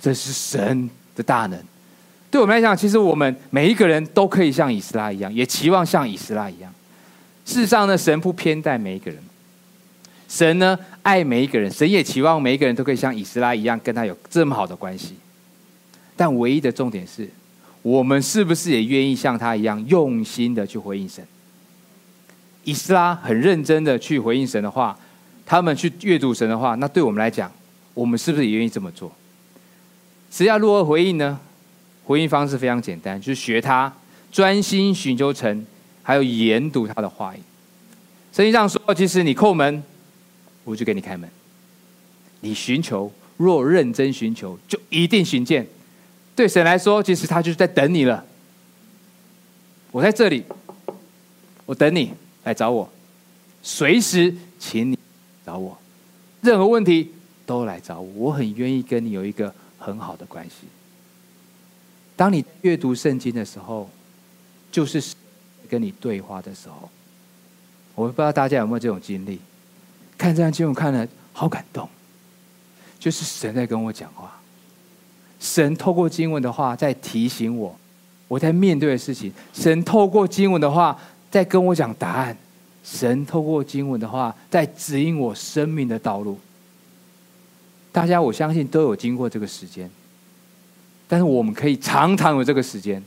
[0.00, 1.60] 这是神的大能。
[2.30, 6.72] 对我们来讲，其实我们每一个人都可以像以斯拉一样，也期望像以斯拉一样。
[7.44, 9.20] 事实上呢，神不偏待每一个人，
[10.28, 15.14] 神呢爱每一个人，神也期望每一个人都可以像以斯拉一样，跟他有这么好的关系。
[16.16, 17.28] 但唯一的重点是，
[17.82, 21.24] 我们是不是也愿意像他一样，用心的去回应神？
[22.64, 24.98] 以斯拉很认真的去回应神的话，
[25.44, 27.52] 他们去阅读神的话，那对我们来讲，
[27.94, 29.12] 我们是不是也愿意这么做？
[30.30, 31.38] 只要如何回应呢？
[32.04, 33.92] 回应方式非常简单，就是学他，
[34.32, 35.66] 专心寻求神，
[36.02, 37.40] 还有研读他的话语。
[38.32, 39.82] 圣经上说，其实你叩门，
[40.66, 41.30] 我就给你开门；
[42.40, 45.64] 你寻求，若认真寻求，就一定寻见。
[46.34, 48.24] 对神来说，其实他就是在等你了。
[49.92, 50.42] 我在这里，
[51.64, 52.90] 我等你来找我，
[53.62, 54.98] 随时请你
[55.46, 55.78] 找我。
[56.42, 57.12] 任何问题
[57.46, 60.66] 都来找我，我很愿意跟你有一个很好的关系。
[62.16, 63.88] 当你阅读圣经的时候，
[64.72, 65.14] 就是
[65.68, 66.90] 跟你对话的时候。
[67.94, 69.38] 我不知道大家有没有这种经历，
[70.18, 71.88] 看这样经文看了好感动，
[72.98, 74.40] 就是神在跟我讲话，
[75.38, 77.76] 神透过经文的话在提醒我，
[78.28, 80.98] 我在面对的事情，神透过经文的话
[81.30, 82.36] 在跟我讲答案，
[82.82, 86.38] 神透过经文的话在指引我生命的道路。
[87.92, 89.90] 大家我相信都有经过这个时间。
[91.08, 93.00] 但是我们可以常常有这个时间，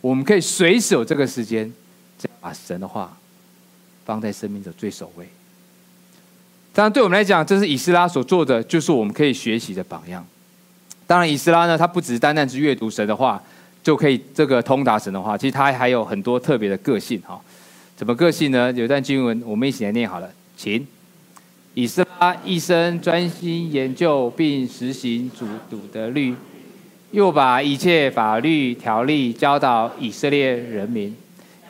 [0.00, 1.72] 我们可以随时有这个时间，
[2.40, 3.18] 把神的话
[4.04, 5.28] 放在生命的最首位。
[6.76, 10.22] 当然，对我们来讲，这是以斯拉所做的，就是我们可以学习的榜样。
[11.06, 13.42] 当然，以斯拉呢，他不只是单单是阅读神的话
[13.82, 17.40] 就可以这个通达神的话，其实他还有很多特别的个性哈。
[17.96, 18.70] 怎么个性呢？
[18.72, 20.86] 有一段经文，我们一起来念好了，请。
[21.72, 26.34] 以斯拉一生专心研究并实行主主的律。
[27.12, 31.16] 又把一切法律条例教导以色列人民。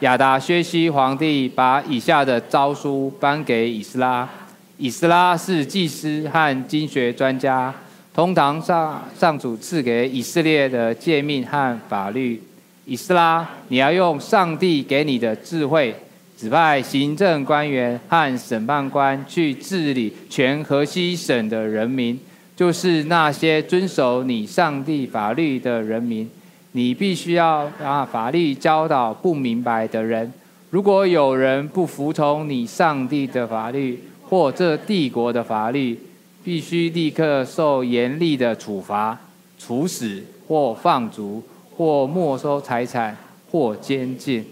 [0.00, 4.28] 亚达薛西皇帝把以下的诏书颁给以斯拉。
[4.78, 7.74] 以斯拉是祭司和经学专家，
[8.14, 12.42] 通常上上主赐给以色列的诫命和法律。
[12.84, 15.94] 以斯拉，你要用上帝给你的智慧，
[16.36, 22.18] 指派行政官员和审判官去治理全河西省的人民。
[22.54, 26.26] 就是那些遵守你上帝法律的人民，
[26.72, 30.32] 你必须要把法律教导不明白的人。
[30.70, 35.98] 如果有人不服从你上帝的法律或这帝国的法律，
[36.44, 39.18] 必须立刻受严厉的处罚，
[39.58, 41.42] 处死或放逐
[41.76, 43.16] 或没收财产
[43.50, 44.44] 或监禁。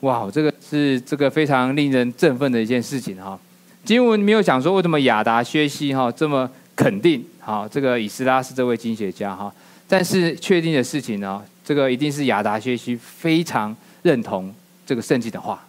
[0.00, 3.38] 哇，这个是这个非常令人振奋的一件事情哈。
[3.84, 6.50] 经文没有讲说为什么亚达薛西哈这么。
[6.76, 9.50] 肯定好，这个以斯拉是这位经学家哈，
[9.88, 14.54] 但是确定的事情呢，这个一定是亚达薛西非常认同
[14.84, 15.66] 这个圣经的话，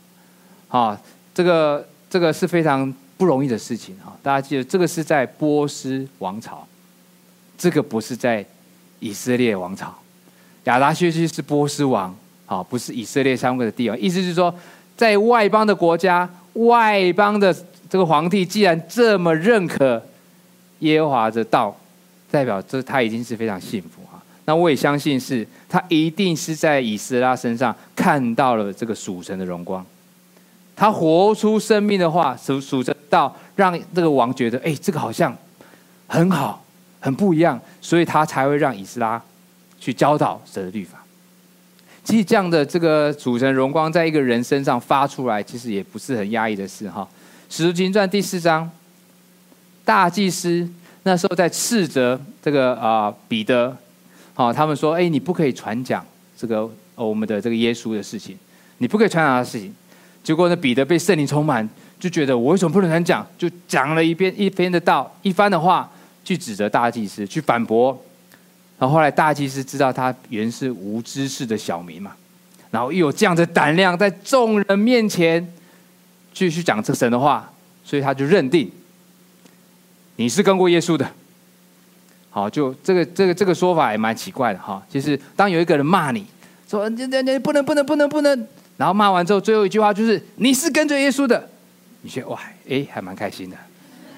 [0.67, 0.97] 好，
[1.33, 4.15] 这个这个是非常不容易的事情哈。
[4.21, 6.65] 大家记得，这个是在波斯王朝，
[7.57, 8.45] 这个不是在
[8.99, 9.93] 以色列王朝。
[10.65, 13.99] 亚达薛西是波斯王，好，不是以色列三国的帝王。
[13.99, 14.53] 意思是说，
[14.95, 17.55] 在外邦的国家，外邦的
[17.89, 20.01] 这个皇帝既然这么认可。
[20.81, 21.75] 耶和华的道，
[22.29, 24.21] 代表这他已经是非常幸福哈。
[24.45, 29.83] 那我也相信是，他一定是在以斯拉身上看到了这个属神的荣光。
[30.75, 35.35] 他活出生命的话，属属神到，让这个王觉得，哎，这个好像
[36.07, 36.63] 很好，
[36.99, 39.21] 很不一样，所以他才会让以斯拉
[39.79, 41.03] 去教导神的律法。
[42.03, 47.07] 其实这样的这个主神荣光在一个人身上发出来，其实也不是很压抑的事哈。
[47.49, 48.69] 使徒行传第四章。
[49.85, 50.69] 大祭司
[51.03, 53.73] 那时候在斥责这个啊彼得，
[54.33, 58.37] 好，他们说：“哎，你不可以传讲这个我们的这个耶稣的事情，
[58.79, 59.73] 你不可以传讲的事情。”
[60.21, 61.65] 结果呢，彼得被圣灵充满，
[61.99, 63.25] 就觉得我为什么不能很讲？
[63.37, 65.89] 就讲了一遍一篇的道，一番的话
[66.23, 67.99] 去指责大祭司，去反驳。
[68.79, 72.11] 然后后来大祭司知道他原是无知识的小民嘛，
[72.69, 75.51] 然后又有这样的胆量在众人面前
[76.31, 77.51] 继续讲这神的话，
[77.83, 78.71] 所以他就认定。
[80.17, 81.07] 你是跟过耶稣的，
[82.29, 84.79] 好，就这个这个这个说法也蛮奇怪的哈。
[84.91, 86.25] 其实当有一个人骂你
[86.69, 91.49] 说你你你不能不能不能不能，然后骂完之后最后一句话就是你是跟着耶稣的，
[92.01, 93.57] 你觉得哇哎还蛮开心的，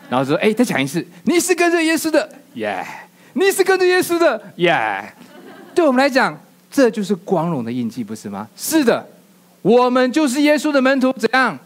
[0.09, 2.85] 然后说哎再讲一次你是跟着耶稣的耶，
[3.33, 5.13] 你是跟着耶稣的耶，
[5.73, 6.39] 对我们来讲
[6.71, 8.47] 这就是光荣的印记不是吗？
[8.55, 9.07] 是的，
[9.61, 11.57] 我们就是耶稣的门徒，怎样？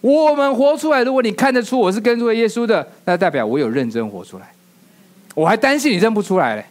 [0.00, 4.52] 我们活出来，如果你看得出我是跟随耶稣的，那代表我有认真活出来。
[5.34, 6.64] 我还担心你认不出来嘞，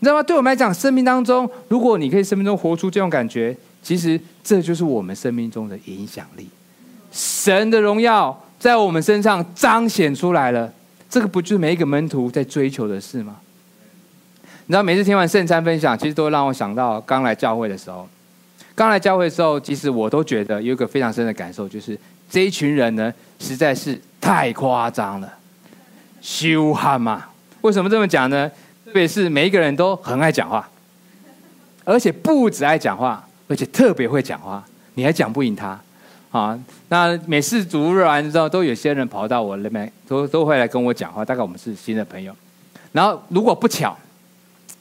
[0.00, 0.22] 你知道吗？
[0.22, 6.48] 对我们来讲，生命当中，如果你可以生命中活出这种感觉，其实这就是我们生命中的影响力。
[7.12, 10.72] 神的荣耀在我们身上彰显出来了，
[11.08, 13.36] 这个不就是每一个门徒在追求的事吗？
[14.66, 18.08] 你知道，每次听完圣餐分享，其实都让我想到刚来教会的时候。
[18.74, 21.98] 刚来教会的时候，其实我都觉得有一个非常深的感受，就是。
[22.30, 25.30] 这一群人呢，实在是太夸张了，
[26.22, 27.26] 羞悍嘛？
[27.60, 28.50] 为什么这么讲呢？
[28.86, 30.66] 特别是每一个人都很爱讲话，
[31.84, 35.78] 而且不止爱讲话，而且特别会讲话，你还讲不赢他
[36.32, 36.58] 啊？
[36.88, 41.24] 那每次主日完之后，都有些人跑到我那边，都都会来跟我讲话。
[41.24, 42.34] 大概我们是新的朋友，
[42.90, 43.96] 然后如果不巧，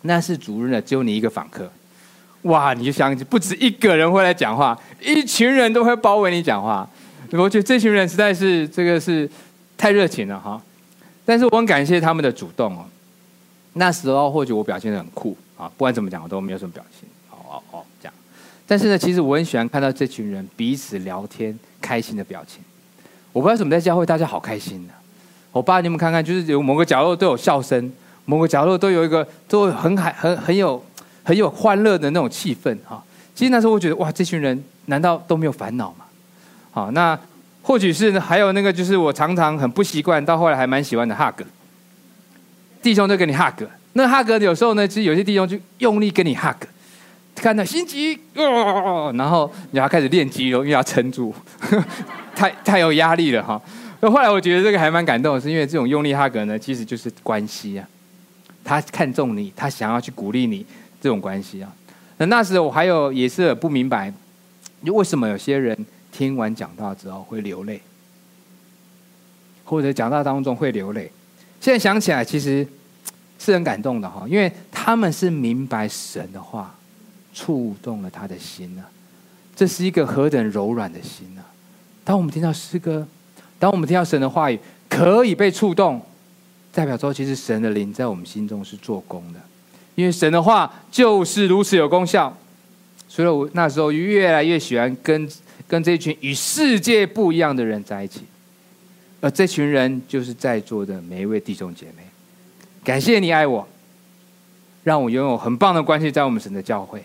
[0.01, 1.71] 那是主日呢，只有你一个访客，
[2.43, 2.73] 哇！
[2.73, 6.89] 你就想起，不止一个人会来讲话，一群人都会包围你讲话。
[7.33, 9.29] 我觉得这群人实在是这个是
[9.77, 10.61] 太热情了哈，
[11.23, 12.85] 但是我很感谢他们的主动哦。
[13.73, 17.07] 那时候或许我表现得很酷啊，不管怎么讲，我都没有什么表现。
[17.29, 17.85] 哦哦哦，
[18.71, 22.63] 但是呢，其实我很喜欢看到这群人彼此聊天开心的表情。
[23.33, 24.93] 我不知道为什么在教会大家好开心呢？
[25.51, 27.91] 我爸你们看看，就是有某个角落都有笑声，
[28.23, 30.81] 某个角落都有一个都很很很很有
[31.21, 33.03] 很有欢乐的那种气氛哈。
[33.35, 36.05] 其实那时候我觉得哇，这群人难道都没有烦恼吗？
[36.71, 37.19] 好，那
[37.61, 41.43] 或许是还有那个就是我常常很不习惯，到后来还蛮喜欢的 hug。
[42.81, 46.63] 弟兄都给你 hug，那 hug 有时候呢，其实有些弟兄就用力跟你 hug，
[47.41, 51.33] 看到心急，哦，然后你要开始练肌肉，因为要撑住，
[52.35, 53.59] 太太有压力了哈。
[53.99, 57.87] 那后来我觉得这个还蛮感动的，是因为这种用力哈格呢，其实就是关系啊，
[58.63, 60.63] 他看中你，他想要去鼓励你
[61.01, 61.73] 这种关系啊。
[62.17, 64.13] 那那时候我还有也是不明白，
[64.81, 65.75] 为什么有些人
[66.11, 67.81] 听完讲道之后会流泪，
[69.63, 71.11] 或者讲道当中会流泪。
[71.59, 72.67] 现在想起来，其实
[73.39, 76.75] 是很感动的哈，因为他们是明白神的话，
[77.33, 78.83] 触动了他的心呢。
[79.55, 81.41] 这是一个何等柔软的心呢？
[82.03, 83.07] 当我们听到诗歌，
[83.59, 86.01] 当我们听到神的话语可以被触动，
[86.71, 89.39] 代表说其实神的灵在我们心中是做工的，
[89.95, 92.35] 因为神的话就是如此有功效。
[93.07, 95.29] 所以我那时候越来越喜欢跟
[95.67, 98.21] 跟这群与世界不一样的人在一起。
[99.19, 102.03] 而这群人就是在座的每一位弟兄姐妹，
[102.83, 103.67] 感谢你爱我，
[104.83, 107.03] 让我拥有很棒的关系在我们神的教会。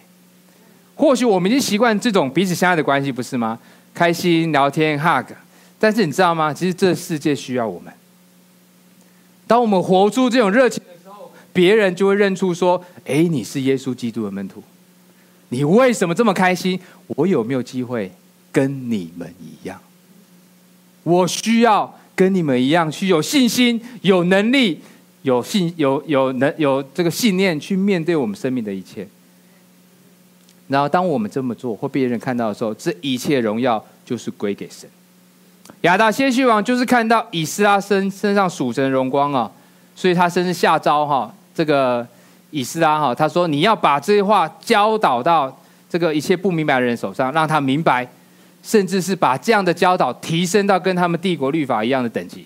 [0.96, 3.56] 或许我们已经习惯这种彼此相爱的关系，不是吗？
[3.94, 5.26] 开心聊天 hug，
[5.78, 6.52] 但是你知道吗？
[6.52, 7.92] 其实这世界需要我们。
[9.46, 14.60] 当我们活出这种热情的时候，别人就会认出说：“哎，你是耶稣基督的门徒，
[15.50, 16.80] 你为什么这么开心？
[17.06, 18.10] 我有没有机会
[18.50, 19.80] 跟你们一样？
[21.04, 24.80] 我需要。”跟你们一样，去有信心、有能力、
[25.20, 29.06] 有信、有有能、有这个信念去面对我们生命的一切。
[30.68, 34.88] 然后，当我们这么做，或别人看到的时候，这一切荣耀就是归给神。
[35.82, 39.50] 亚达谢西王就是看到以斯拉身身上属神荣光啊，
[39.94, 42.06] 所以他甚至下诏哈，这个
[42.50, 48.06] 以斯拉哈，他说：“你要把这些话教导到这个一切不明白的人手上，让他明白。”
[48.62, 52.44] 甚至是把这样的教导提升到跟他们帝国律法一样的等级，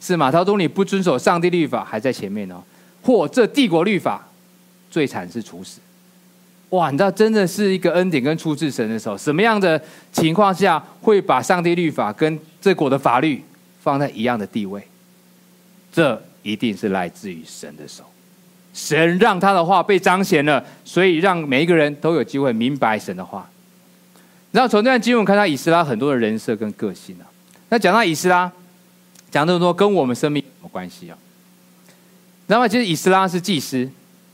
[0.00, 0.32] 是吗？
[0.32, 2.56] 他说你不遵守上帝律法还在前面哦，
[3.02, 4.26] 或这帝国律法
[4.90, 5.78] 最惨是处死。
[6.70, 9.80] 哇，你知道真的是一个恩典跟出自神的时候，什么样的
[10.12, 13.42] 情况下会把上帝律法跟这国的法律
[13.80, 14.82] 放在一样的地位？
[15.90, 18.04] 这一定是来自于神的手，
[18.74, 23.48] 神让他的话被彰显了，所以让每一个人都有机会明白神的话。
[24.52, 27.24] 然后从这段经文看到以斯拉很多的人设跟个性啊。
[27.70, 28.50] 那讲到以斯拉，
[29.30, 31.16] 讲这么多跟我们生命有什么关系啊？
[32.46, 33.90] 那么其实以斯拉是祭司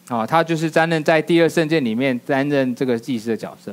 [0.08, 3.72] 啊，他就是担任在第二圣殿里面担任这个祭司的角色。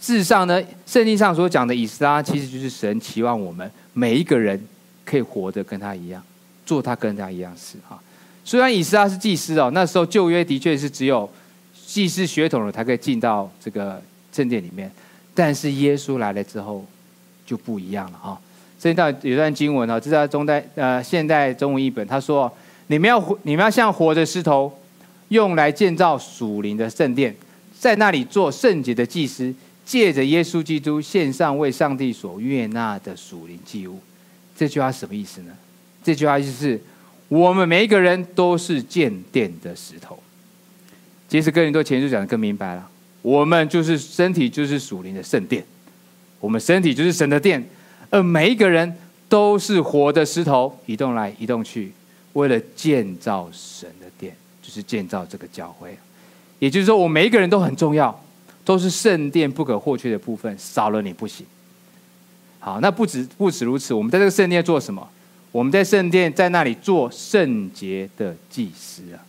[0.00, 4.62] 事实上呢，圣经上所讲的以斯拉，其实就是神期望我们每一个人
[5.04, 6.22] 可以活得跟他一样，
[6.66, 7.98] 做他跟他一样事啊。
[8.44, 11.30] 虽然以斯拉是祭司哦，那时候旧约的确是只有
[11.86, 14.90] 祭司血统的才可以进到这个圣殿里面。
[15.34, 16.84] 但是耶稣来了之后，
[17.46, 18.38] 就不一样了哈。
[18.78, 22.52] 这一段有段经文啊，这是在中代呃现代中文译本，他说
[22.88, 24.70] ：“你们要活，你们要像活的石头，
[25.28, 27.34] 用来建造属灵的圣殿，
[27.78, 33.98] 在那里做圣洁的祭司，借着耶稣基督献上为上帝所悦纳的属灵祭物。”
[34.56, 35.52] 这句话什么意思呢？
[36.02, 36.80] 这句话意思是
[37.28, 40.18] 我们每一个人都是建殿的石头。
[41.28, 42.88] 其实哥林多前书讲的更明白了。
[43.22, 45.64] 我们就是身体，就是属灵的圣殿。
[46.38, 47.66] 我们身体就是神的殿，
[48.10, 48.96] 而每一个人
[49.28, 51.90] 都是活的石头，移动来移动去，
[52.34, 53.90] 为了建造神，
[54.74, 55.96] 是建造这个教会。
[56.58, 58.18] 也就是说，我每一个人都很重要，
[58.64, 61.46] 都是圣殿不可或缺的部分，少了你不行。
[62.58, 65.06] 好，那不止不止如此，我们在这个圣殿做什么？
[65.52, 69.22] 我们在圣殿在那里做圣洁的祭司啊。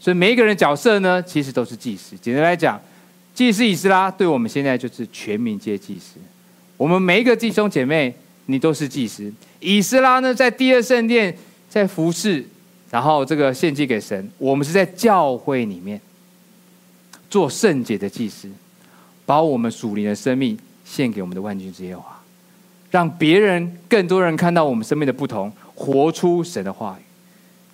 [0.00, 2.16] 所以每一个人角色呢，其实都是祭司。
[2.20, 2.80] 简单来讲。
[3.34, 6.20] 祭司以斯拉对我们现在就是全民皆祭司，
[6.76, 9.32] 我们每一个弟兄姐妹，你都是祭司。
[9.58, 11.34] 以斯拉呢，在第二圣殿
[11.66, 12.46] 在服侍，
[12.92, 14.30] 然后这个献祭给神。
[14.36, 15.98] 我们是在教会里面
[17.30, 18.46] 做圣洁的祭司，
[19.24, 22.20] 把我们属灵的生命献给我们的万军之耶和华，
[22.90, 27.02] 让别人更多人看到我们生命的不同，活出神的话语。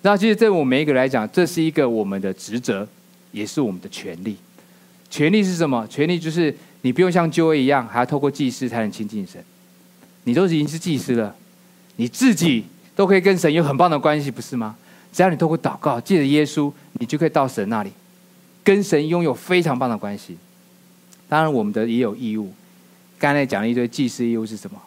[0.03, 2.87] 那其实对我们每一个来讲，这是一个我们的职责，
[3.33, 4.37] 也是我们的权利。
[5.09, 5.85] 权利是什么？
[5.87, 9.43] 权利就是你不用像旧约一样，还要透过祭司才能亲近神。
[10.23, 11.35] 你都已经是祭司了，
[11.97, 12.63] 你自己
[12.95, 14.77] 都可以跟神有很棒的关系，不是吗？
[15.11, 17.91] 只要你透过祷告，记得耶稣，你就可以到神那里，
[18.63, 20.37] 跟神拥有非常棒的关系。
[21.27, 22.51] 当然，我们的也有义务。
[23.17, 24.79] 刚才讲了一堆祭司义务是什么？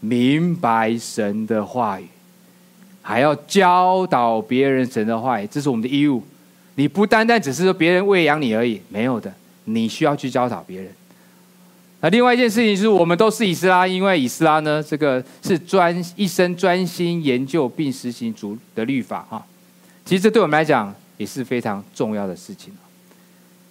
[0.00, 2.06] 明白神的话语，
[3.02, 6.22] 还要教导别人神的话语，这是我们的义务。
[6.74, 9.32] 你不单单只是说别人喂养你而已，没有的，
[9.64, 10.90] 你需要去教导别人。
[12.04, 19.42] 那另外一件事情是我们都是以斯拉，因为以斯拉呢，这个是专一生专心研究并实行主的律法哈。
[20.04, 22.70] 其实这对我们来讲也是非常重要的事情。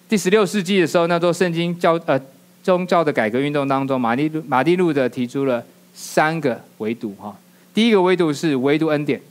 [0.10, 2.20] 第十六世纪的时候，那座圣经教呃
[2.64, 5.64] 宗教的改革运动当中，马丁马丁路德提出了
[5.94, 7.38] 三个维度哈。
[7.72, 9.22] 第一个维度是唯独恩典，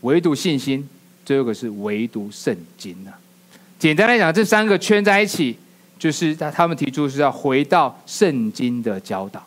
[0.00, 0.88] 唯独信心。
[1.26, 3.10] 最后一个是唯独圣经呐。
[3.78, 5.58] 简单来讲，这三个圈在一起，
[6.00, 9.46] 就是他他们提出是要回到圣经的教导。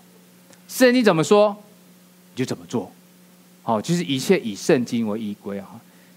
[0.70, 1.54] 圣经怎么说，
[2.34, 2.89] 你就怎么做。
[3.64, 5.68] 好，就是一切以圣经为依归啊。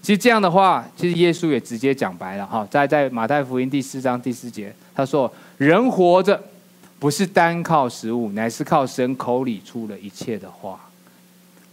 [0.01, 6.41] 其实这样的话，其实耶稣也直接讲白了哈，在在马太福音第四章第四节，他说：“人活着
[6.99, 10.79] 不是单靠食物，乃是靠神口里出了一切的话。”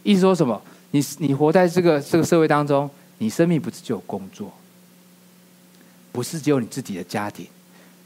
[0.03, 0.61] 意思说什么？
[0.91, 2.91] 你你活在这个这个社会当中。
[3.19, 4.53] 你生命不是只有工作，
[6.11, 7.47] 不是只有你自己的家庭，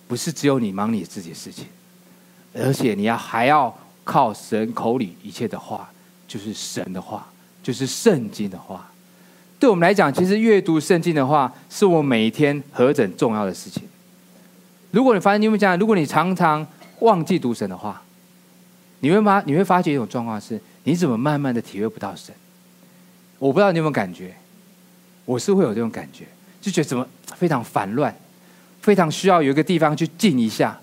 [0.09, 1.67] 不是只有你忙你自己的事情，
[2.55, 5.89] 而且你要还要靠神口里一切的话，
[6.27, 7.29] 就是神的话，
[7.63, 8.91] 就是圣经的话。
[9.61, 13.83] 对我们来讲，其实阅读圣经的话，是我每一天何等重要的事情。
[14.91, 16.67] 如果你发现，你会讲，如果你常常
[17.01, 18.03] 忘记读神的话，
[19.01, 22.35] 你会发你会发觉一种状况是，你怎么慢慢的体会不到神？
[23.39, 24.35] 我不知道你有没有感觉。
[25.25, 26.25] 我是会有这种感觉，
[26.59, 27.07] 就觉得怎么
[27.37, 28.17] 非常烦乱，
[28.89, 30.75] 非常需要有一个地方去静一下，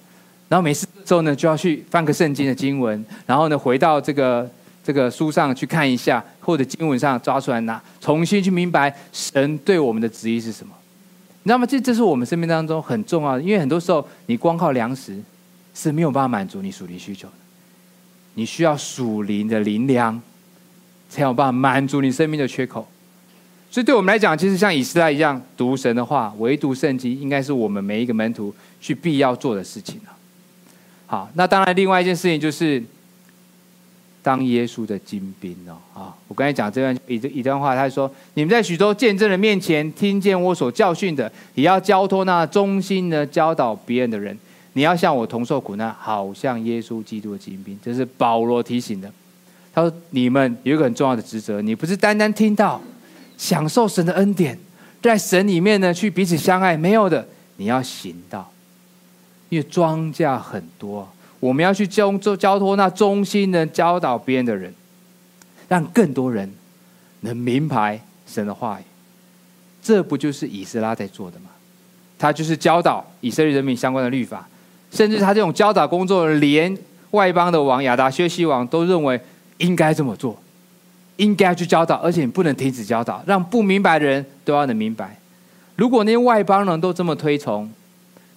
[0.47, 4.47] 然后每次之后呢，就要去翻个圣经的经文，然后呢，回到这个
[4.83, 10.71] 这个书上去看一下，或者经文上抓出来拿，重新去明白神对我们的旨意是什么。
[11.41, 11.65] 你知道吗？
[11.65, 15.19] 这这是我们生命当中很重要的，因为很多时候你光靠粮食
[15.73, 17.33] 是没有办法满足你属灵需求的，
[18.35, 20.21] 你需要属灵的灵粮，
[21.09, 22.87] 才有办法满足你生命的缺口。
[23.75, 30.13] 所以，对我们来讲，其实像以斯拉一样读神的话，唯独圣经，应该是我们每一个门徒去必要做的事情了。
[31.05, 32.81] 好，那当然，另外一件事情就是
[34.23, 35.75] 当耶稣的精兵哦。
[35.93, 44.39] 啊，我刚才讲这段一一段话，他说：“你们在许多见证人面前听见我所教训的，也要交托那忠心的教导别人的人。
[44.71, 49.11] 你要向我同受苦难，好像耶稣基督的精兵。”这是保罗提醒的。
[49.73, 52.81] 他说：“你们有一个很重要的职责，你不是单单听到。”
[53.37, 54.57] 享受神的恩典，
[55.01, 57.27] 在神里面呢，去彼此相爱，没有的，
[57.57, 58.51] 你要行道，
[59.49, 61.07] 因为庄稼很多，
[61.39, 64.73] 我们要去交做交托那忠心的教导别人的人，
[65.67, 66.51] 让更多人
[67.21, 68.83] 能明白神的话语。
[69.83, 71.49] 这不就是以斯拉在做的吗？
[72.17, 74.47] 他就是教导以色列人民相关的律法，
[74.89, 76.75] 甚至他这种教导工作，连
[77.11, 79.19] 外邦的王亚达薛西王都认为
[79.57, 80.35] 应该这么做。
[81.17, 85.17] 应该去教导，而且你不能停止教导，让不明白的人都要能明白。
[85.75, 87.71] 如果那些外邦人都这么推崇，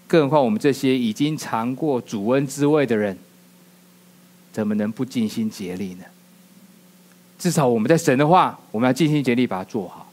[0.06, 3.16] 更何况我们这些已经尝过主恩滋味的人，
[4.52, 6.04] 怎么能不尽心竭力呢？
[7.38, 10.10] 至少我们在神的话，我们要尽心竭力把它做好。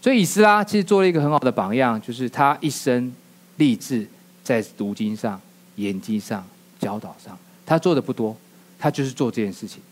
[0.00, 3.12] 所以以斯拉其实做了一个很好的榜样，就是他一生
[3.56, 4.06] 立志
[4.42, 5.40] 在读经上、
[5.76, 6.44] 研经上、
[6.78, 8.36] 教导上，他做的不多，
[8.78, 9.82] 他就是做这件事情。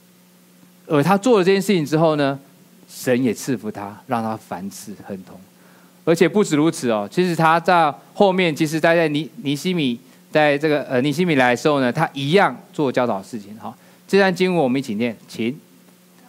[0.91, 2.37] 而他做了这件事情之后呢，
[2.89, 5.39] 神也赐福他，让他凡事亨通，
[6.05, 7.09] 而且不止如此哦。
[7.09, 9.97] 其实他在后面，其实待在尼尼西米，
[10.33, 13.57] 在这个呃尼西米来的时候呢，他一样做教导事情。
[13.61, 13.73] 好，
[14.09, 15.57] 这段经文我们一起念，请。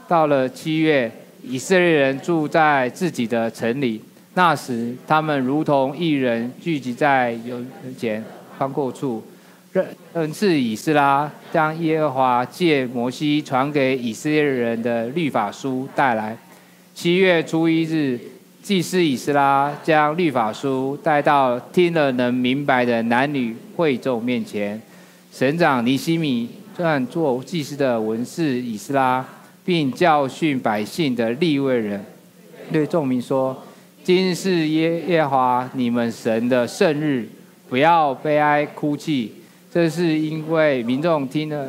[0.07, 1.11] 到了七月，
[1.43, 3.99] 以色列人住在自己的城里，
[4.35, 7.59] 那时他们如同一人聚集在有
[7.97, 8.23] 前
[8.59, 9.23] 宽阔处。
[10.13, 16.37] 恩赐以斯拉将耶和华借摩西传给以色列人的律法书带来。
[16.93, 18.19] 七月初一日，
[18.61, 24.81] 祭司以斯拉将律法书带到听了能明白的男女会众面前。
[25.31, 29.25] 省长尼西米撰做祭司的文士以斯拉，
[29.63, 32.03] 并教训百姓的利未人，
[32.73, 33.57] 对众民说：
[34.03, 37.29] 今日是耶耶华你们神的圣日，
[37.69, 39.31] 不要悲哀哭泣。
[39.73, 41.65] 这是因为民众听了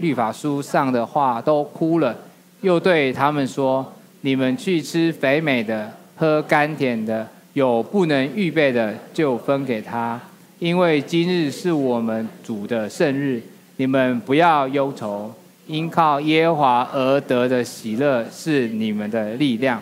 [0.00, 2.16] 律法书上的话都哭了，
[2.62, 3.92] 又对他们说
[4.22, 10.20] ：“你们去吃肥美的，喝甘甜的，有不能预备的就分给他，
[10.58, 13.40] 因为今日是我们主的圣日，
[13.76, 15.32] 你们不要忧愁。
[15.66, 19.80] 因靠耶和华而得的喜乐是你们的力量。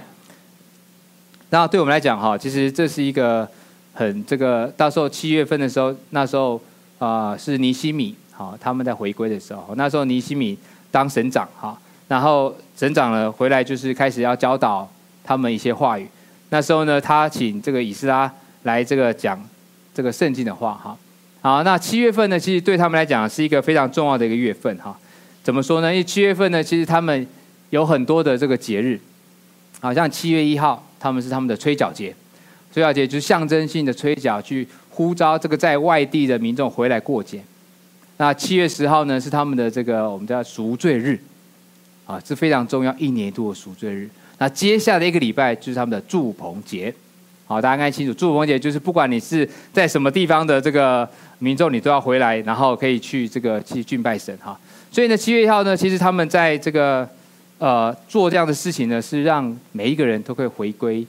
[1.51, 3.49] 那对我们来讲，哈，其实这是一个
[3.93, 6.61] 很这个，到时候七月份的时候，那时候、
[7.03, 10.57] 呃、是尼西米，好，他们在回归的时候，那时候尼西米
[10.93, 11.77] 当省长，哈，
[12.07, 14.89] 然后省长呢回来就是开始要教导
[15.25, 16.07] 他们一些话语。
[16.51, 18.33] 那时候呢，他请这个以斯拉
[18.63, 19.45] 来这个讲
[19.93, 20.97] 这个圣经的话，哈，
[21.41, 24.97] 好，那七月份呢，其实对他们来讲是一个非常重要的一个月份，哈，
[25.43, 25.93] 怎么说呢？
[25.93, 27.27] 因为七月份呢，其实他们
[27.71, 29.01] 有很多的这个节日，
[29.81, 32.15] 好像七月一号，他们是他们的吹角节，
[32.73, 37.43] 吹角节就是象征性的吹角，去呼召这个在外地的民众回来过节。
[38.19, 41.19] 那七月十号呢，是他们的这个我们叫赎罪日，
[42.07, 44.09] 啊，是非常重要，一年一度的赎罪日。
[44.39, 46.95] 那接下来一个礼拜就是他们的祝棚节，
[47.47, 54.59] 好，大家应该清楚，祝棚节就是不管你是在什么地方的这个民众，你都要回来，然后可以去这个去敬拜神哈。
[54.91, 57.09] 所以呢，七月一号呢，其实他们在这个
[57.59, 61.05] 呃做这样的事情呢，是让每一个人都可以回归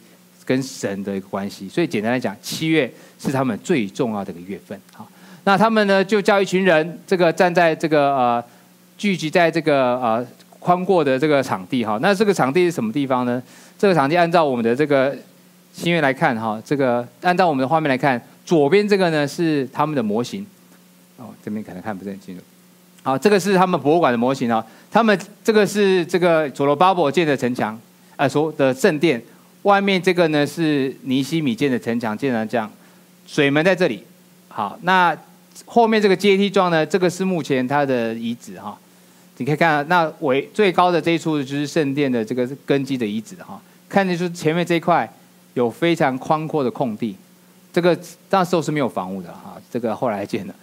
[0.46, 1.68] 跟神的一个关系。
[1.70, 4.80] 所以简单来讲，七月是他们最重要的一个月份。
[4.94, 5.10] 好，
[5.44, 8.44] 那他们呢就叫一群人，这个站在这个呃
[8.98, 10.26] 聚集在这个呃。
[10.64, 13.44] 宽阔的这个场地哈，那这个场地是什么地方呢？
[13.78, 15.14] 这个场地按照我们的这个
[15.74, 20.48] 新月来看哈，这个按照我们的画面来看，左边这个呢是他们的模型，
[21.18, 22.42] 哦，这边可能看不是很清楚。
[23.02, 27.78] 好，这个是他们博物馆的模型啊，他们这个是这个所罗巴伯建的城墙，
[28.16, 29.22] 呃，所的圣殿，
[29.64, 32.72] 外面这个呢是尼西米建的城墙，建成这样，
[33.26, 34.04] 水门在这里。
[34.48, 35.18] 好，那
[35.66, 38.78] 后面这个阶梯状呢，这个是目前它的遗址哈。
[39.38, 43.60] 你可以看，那为最高的这一处就是圣殿的这个根基的遗址哈。
[43.90, 45.12] 看得出前面这一块
[45.56, 47.16] 有非常宽阔的空地，
[47.72, 47.98] 这个
[48.30, 50.54] 那时候是没有房屋的哈，这个后来建的。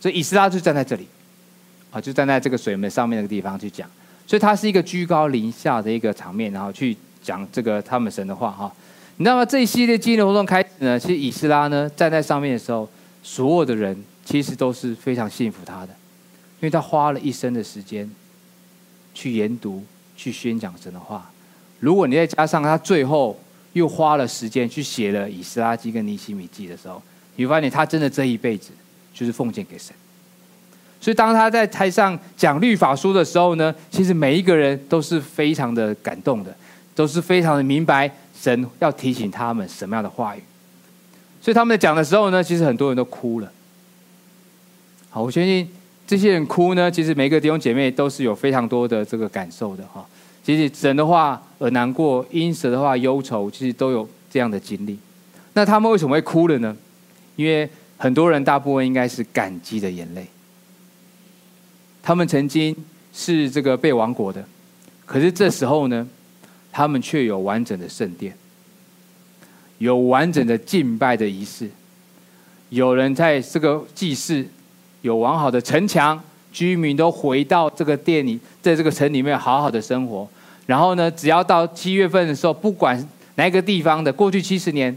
[0.00, 1.06] 所以以斯拉就站在这里，
[1.90, 3.88] 啊，就站在这个水门上面那个地方去讲。
[4.26, 8.72] 所以它是一个居高临下的一个场面，然后去讲这个他们神的话哈。
[9.16, 9.44] 你知道吗？
[9.44, 12.88] 这一系列纪念活动开始呢，其实以斯拉呢站在上面的时候，
[13.22, 15.88] 所有的人其实都是非常信服他的。
[16.60, 18.10] 因为他花了一生的时间
[19.12, 19.84] 去研读、
[20.16, 21.30] 去宣讲神的话，
[21.78, 23.38] 如果你再加上他最后
[23.74, 27.02] 又花了时间去写了《以斯拉记》跟《尼希米记》的时候，
[27.36, 28.70] 你会发现他真的这一辈子
[29.12, 29.94] 就是奉献给神。
[31.00, 36.56] 所以当他在台上讲律法书的时候呢，其实每一个人都是非常的感动的，
[36.94, 40.42] 都是非常的明白神要提醒他们什么样的话语。
[41.40, 43.52] 所以他们在讲的时候呢，其实很多人都哭了。
[45.10, 45.68] 好，我相信。
[46.06, 50.04] 这些人哭呢，其实每个弟兄姐妹都是有非常多的这个感受的哈。
[50.42, 54.98] 其实神的话而难过，因神的话忧愁，其实都有这样的经历。
[55.54, 56.76] 那他们为什么会哭了呢？
[57.36, 57.66] 因为
[57.96, 60.26] 很多人大部分应该是感激的眼泪。
[62.02, 62.76] 他们曾经
[63.14, 64.44] 是这个被亡国的，
[65.06, 66.06] 可是这时候呢，
[66.74, 68.36] 他们却有完整的圣殿，
[69.78, 71.70] 有完整的敬拜的仪式，
[72.70, 74.44] 有人在这个祭祀。
[75.02, 76.18] 有完好的城墙，
[76.50, 80.26] 居民都回到这个店里，在这个城里面好好的生活。
[80.64, 82.98] 然后呢，只要到七月份的时候，不管
[83.34, 84.96] 哪一个地方的，过去七十年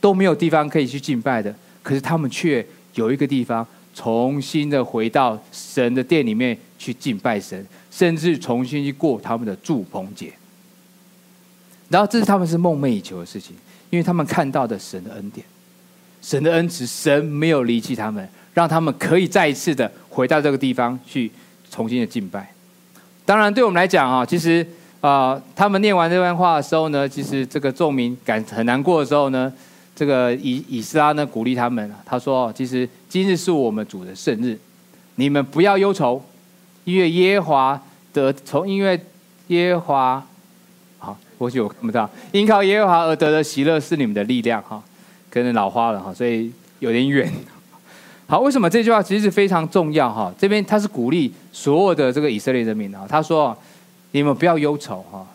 [0.00, 1.52] 都没有地方可以去敬拜的，
[1.82, 2.64] 可是他们却
[2.94, 10.32] 有一个地方，重新的回到神的殿里面去敬拜神，甚至重新去过他们的祝棚节。
[11.90, 13.54] 然后这是他们是梦寐以求的事情，
[13.90, 15.44] 因为他们看到的神的恩典，
[16.22, 18.26] 神的恩慈，神没有离弃他们。
[18.52, 21.30] 让他们可以再一次的回到这个地方去
[21.70, 22.52] 重新的敬拜。
[23.24, 24.66] 当然，对我们来讲啊，其实
[25.00, 29.50] 啊、他们念完这段话的时候呢，其实这个众民感很难过的时候呢，
[29.94, 34.58] 这个以以斯拉呢鼓励他们，他说：“其实今日是我们主的圣日，
[35.14, 36.20] 你们不要忧愁，
[36.82, 37.82] 因为耶和华
[38.12, 39.00] 的从因为
[39.46, 40.26] 耶和华，
[41.40, 44.82] 或许我看不到，因靠耶和华而得的喜乐是你们的力量哈，
[45.30, 47.32] 可能老花了哈，所以有点远。”
[48.28, 50.30] 好，为什么这句话其实是非常重要哈？
[50.38, 53.56] 这边他是鼓励所有的这个以色列人民啊，他说
[54.12, 55.26] ：“你们不要忧愁哈，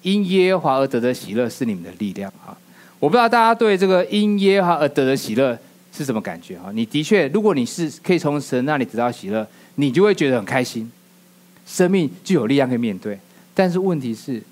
[0.00, 2.56] 因耶和华而得的喜乐是你们的力量哈。”
[2.98, 5.56] 我不知道大家对这个因耶和华而得的喜乐
[5.92, 6.72] 是什么感觉哈？
[6.72, 10.90] 你的确，如果你是可以从神那里得到喜乐，你就会觉得很开心，
[11.66, 13.18] 生命就有力量可以面对。
[13.54, 14.42] 但是问题是，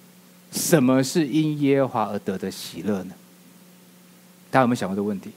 [0.50, 3.14] 什么是因耶和华而得的喜乐呢？
[4.50, 5.30] 大家有没有想过这个问题？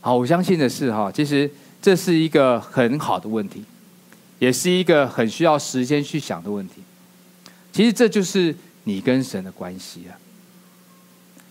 [0.00, 1.50] 好，我相信的是哈，其实
[1.80, 3.64] 这是一个很好的问题，
[4.38, 6.82] 也是一个很需要时间去想的问题。
[7.72, 10.18] 其实这就是你跟神的关系啊。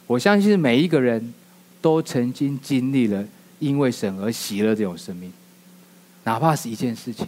[0.08, 1.34] 我相信每一个人
[1.82, 3.26] 都曾经经历了
[3.60, 5.32] 因为神而喜乐这种生命，
[6.24, 7.28] 哪怕是一件事情，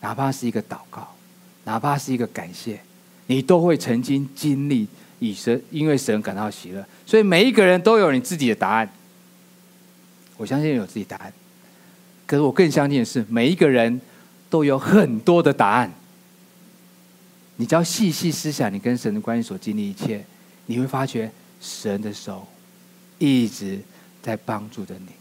[0.00, 1.14] 哪怕是一个祷告，
[1.64, 2.80] 哪怕是一个感谢，
[3.30, 4.84] 你都会曾经经历
[5.20, 6.84] 以神，因为神感到喜乐。
[7.06, 8.90] 所以每一个人都有你自己的答案。
[10.36, 11.32] 我相信有自己答案，
[12.26, 14.00] 可是我更相信的是，每一个人
[14.48, 15.92] 都有很多的答案。
[17.54, 20.24] 你只要细细思想，你跟神的关系所经历一切，
[20.66, 22.44] 你会发觉神的手
[23.20, 23.78] 一直
[24.20, 25.12] 在帮助着你，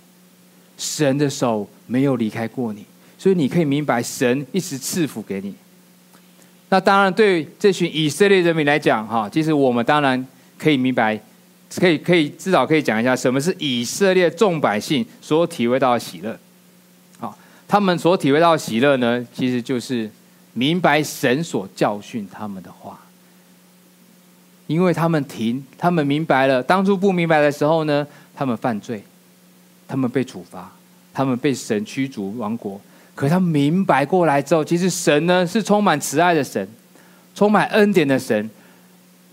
[0.80, 2.86] 神的手没有离开过你，
[3.20, 5.54] 所以你可以明白神一直赐福给你。
[6.70, 10.26] 那当然，对这群以色列人民来讲，哈，其实我们当然
[10.58, 11.20] 可以明白，
[11.76, 16.38] 可以可以至少可以讲一下，什么是以色列众百姓所体会到的喜乐。
[17.20, 20.10] 好，他们所体会到喜乐呢，其实就是。
[20.54, 23.00] 明白神所教训他们的话，
[24.66, 26.62] 因为他们听，他们明白了。
[26.62, 28.06] 当初不明白的时候呢，
[28.36, 29.02] 他们犯罪，
[29.88, 30.70] 他们被处罚，
[31.14, 32.82] 他们被神驱逐亡国。
[33.20, 36.66] 可他明白过来之后，其实神呢是充满慈爱的神，
[37.36, 38.50] 充满恩典的神，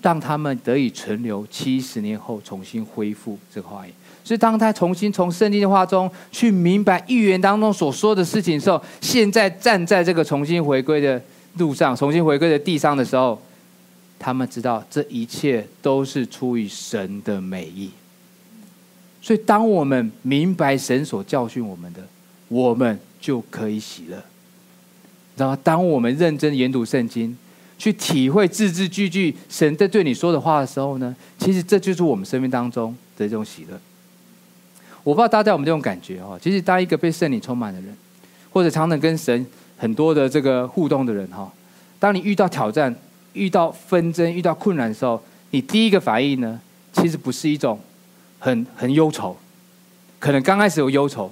[0.03, 1.47] 让他们得以存留。
[1.47, 3.91] 七十年后重新恢复这个话语。
[4.25, 11.23] 所以，当他重新从圣经的话中去明白预言当中所说的事情的时候，现在站在这个重新回归的
[11.59, 13.41] 路上，重新回归的地上的时候，
[14.19, 17.93] 他们知道这一切都是出于神的美意。
[19.23, 22.01] 所以，当我们明白神所教训我们的，
[22.49, 24.23] 我们就可以喜乐。
[25.37, 27.37] 然后，当我们认真研读圣经，
[27.79, 33.79] 去体会字字句句神在对你说的话的时候呢，其实这就是我们生命当中的这种喜乐。
[35.05, 37.95] 我不知道大家有没有这种感觉哈，其实当一个被圣灵充满的人，
[38.51, 41.53] 或者常常跟神很多的这个互动的人哈，
[41.99, 42.95] 当你遇到挑战、
[43.35, 46.59] 遇到纷争、遇到困难的时候，你第一个反应呢，
[46.93, 47.79] 其实不是一种
[48.39, 49.37] 很很忧愁，
[50.19, 51.31] 可能刚开始有忧愁，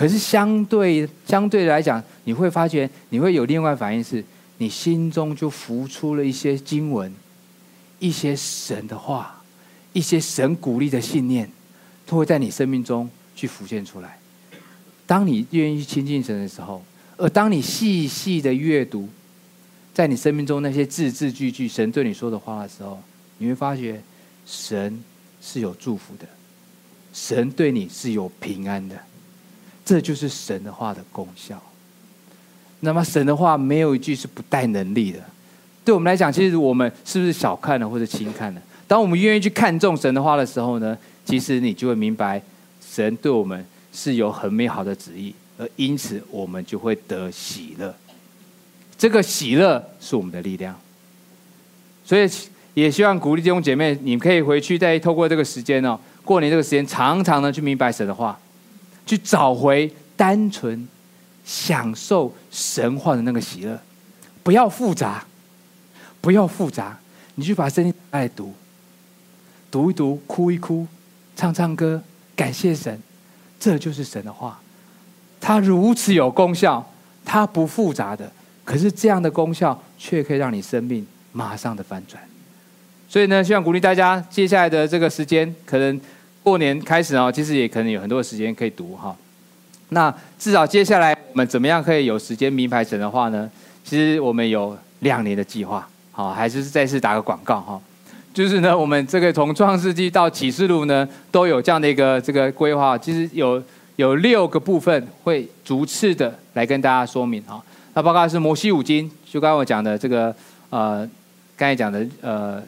[0.00, 4.24] 可是相对相对来讲，你会发觉你会有另外反应是，
[4.56, 7.14] 你心中就浮出了一些经文、
[7.98, 9.42] 一些神的话、
[9.92, 11.50] 一些神鼓励的信念。
[12.06, 14.18] 都会在你生命中去浮现出来。
[15.06, 16.82] 当你愿意亲近神的时候，
[17.16, 19.08] 而当你细细的阅读，
[19.94, 23.00] 在你生命中那些字字句句神对你说的话的时候，
[23.38, 24.02] 你会发觉
[24.44, 25.00] 神
[25.40, 26.26] 是有祝福的，
[27.12, 28.96] 神对你是有平安的。
[29.90, 31.60] 这就是神的话的功效。
[32.78, 35.18] 那么神的话没有一句是不带能力的。
[35.84, 38.62] 对我们来讲，其实我们是不是小看了或者轻看了？
[38.86, 40.96] 当我们愿意去看重神的话的时候呢？
[41.24, 42.40] 其实你就会明白，
[42.80, 47.92] 神对我们是有很美好的旨意，而因此我们就会得喜乐。
[48.96, 50.78] 这个喜乐是我们的力量，
[52.04, 52.30] 所以
[52.74, 58.38] 也希望鼓励弟兄姐妹，你们可以回去再透过这个时间哦，过年这个时间，常常的去明白神的话，
[59.06, 60.88] 去找回单纯
[61.44, 63.80] 享受神话的那个喜乐，
[64.42, 65.24] 不要复杂，
[66.20, 66.98] 不要复杂，
[67.34, 68.54] 你去把圣经来读，
[69.70, 70.86] 读一读，哭一哭。
[71.36, 72.02] 唱唱歌，
[72.36, 73.00] 感谢神，
[73.58, 74.60] 这就是神的话。
[75.40, 76.92] 它如此有功效，
[77.24, 78.30] 它不复杂的，
[78.62, 82.22] 可是这样的功效却可以让你生命马上的翻转。
[83.08, 85.98] 所以呢，希望鼓励大家，接下来的这个时间，可能
[86.42, 89.14] 过年开始哦，其实也可能有很多时间可以读哈。
[89.90, 93.50] 那至少接下来我们怎么样可以有时间明白神的话呢？
[93.84, 97.80] 其实我们有两年的计划，好，还是再次打个广告哈。
[98.32, 102.96] 就是呢，我们这个从创世纪到启示录呢，都有这样的一个这个规划。
[102.96, 103.60] 其实有
[103.96, 107.60] 有六个部分会逐次的来跟大家说明哈。
[107.94, 110.32] 那包括是摩西五经，就刚刚我讲的这个
[110.68, 110.98] 呃，
[111.56, 112.62] 刚才讲的呃，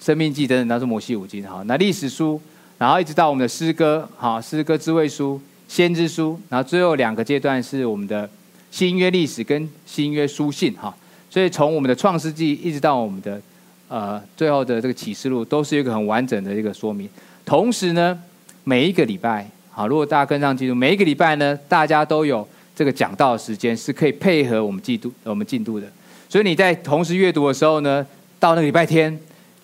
[0.00, 1.62] 生命记等等，都是摩西五经哈。
[1.66, 2.40] 那历史书，
[2.82, 8.28] 然后一直到我们的诗歌哈，诗歌智慧书、先知书，然后最后两个阶段是我们的
[8.72, 10.92] 新约历史跟新约书信哈。
[11.30, 13.40] 所以从我们的创世纪一直到我们的。
[13.86, 17.06] 呃，最后的这个启示录都是一个很完整的一个说明。
[17.44, 18.18] 同时呢，
[18.64, 25.86] 每一个礼拜，好，如果大家跟上进度，每一个礼拜呢，大家都有这个讲道的时间，是可以配合我们进度、我们进度的。
[26.26, 28.04] 所以你在同时阅读的时候呢，
[28.40, 29.12] 到那个礼拜天，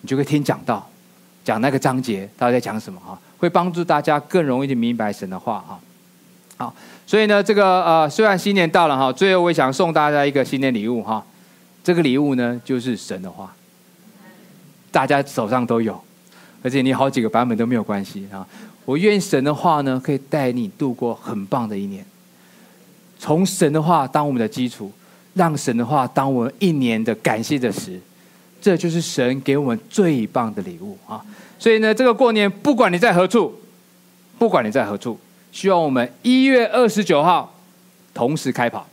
[0.01, 0.87] 你就会听讲道，
[1.49, 5.79] 讲那个章节到底在讲什么哈，会帮助大家更容易的明白神的话哈。
[6.57, 6.75] 好，
[7.07, 11.25] 所以呢，这个呃，虽然新年到了哈，最后我也想送大家一个新年礼物哈，
[11.83, 13.51] 这个礼物呢，就是神的话。
[14.91, 15.99] 大家手上都有，
[16.61, 18.45] 而且你好几个版本都没有关系啊！
[18.85, 22.05] 我愿神的话呢，可以带你度过很棒的一年。
[23.17, 24.91] 从神的话当我们的基础，
[25.33, 27.99] 让神的话当我们一年的感谢的时，
[28.61, 31.23] 这就是神给我们最棒的礼物啊！
[31.57, 33.53] 所以呢，这个过年不管你在何处，
[34.37, 35.19] 不管你在何处，
[35.51, 37.53] 希望我们一月二十九号
[38.13, 38.87] 同时开跑。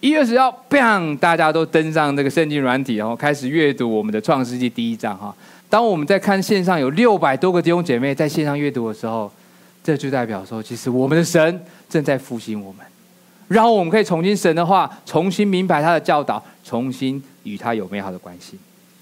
[0.00, 5.34] 一月十号，bang，大家都登上这个圣经软体，然后开始阅读我们的创世纪第一章哈。
[5.68, 9.32] 当我们在看线上有六百多个弟兄姐妹在线上阅读的时候，
[9.82, 12.86] 这就代表说，其实我们的神正在复兴我们，
[13.48, 18.58] 然后我们可以重新神的话，重新明白他的教导，重新与他有美好的关系。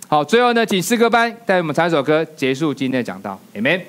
[0.07, 3.81] 好，最后呢，请诗歌班带我们唱一首歌，结束今天的讲道，Amen。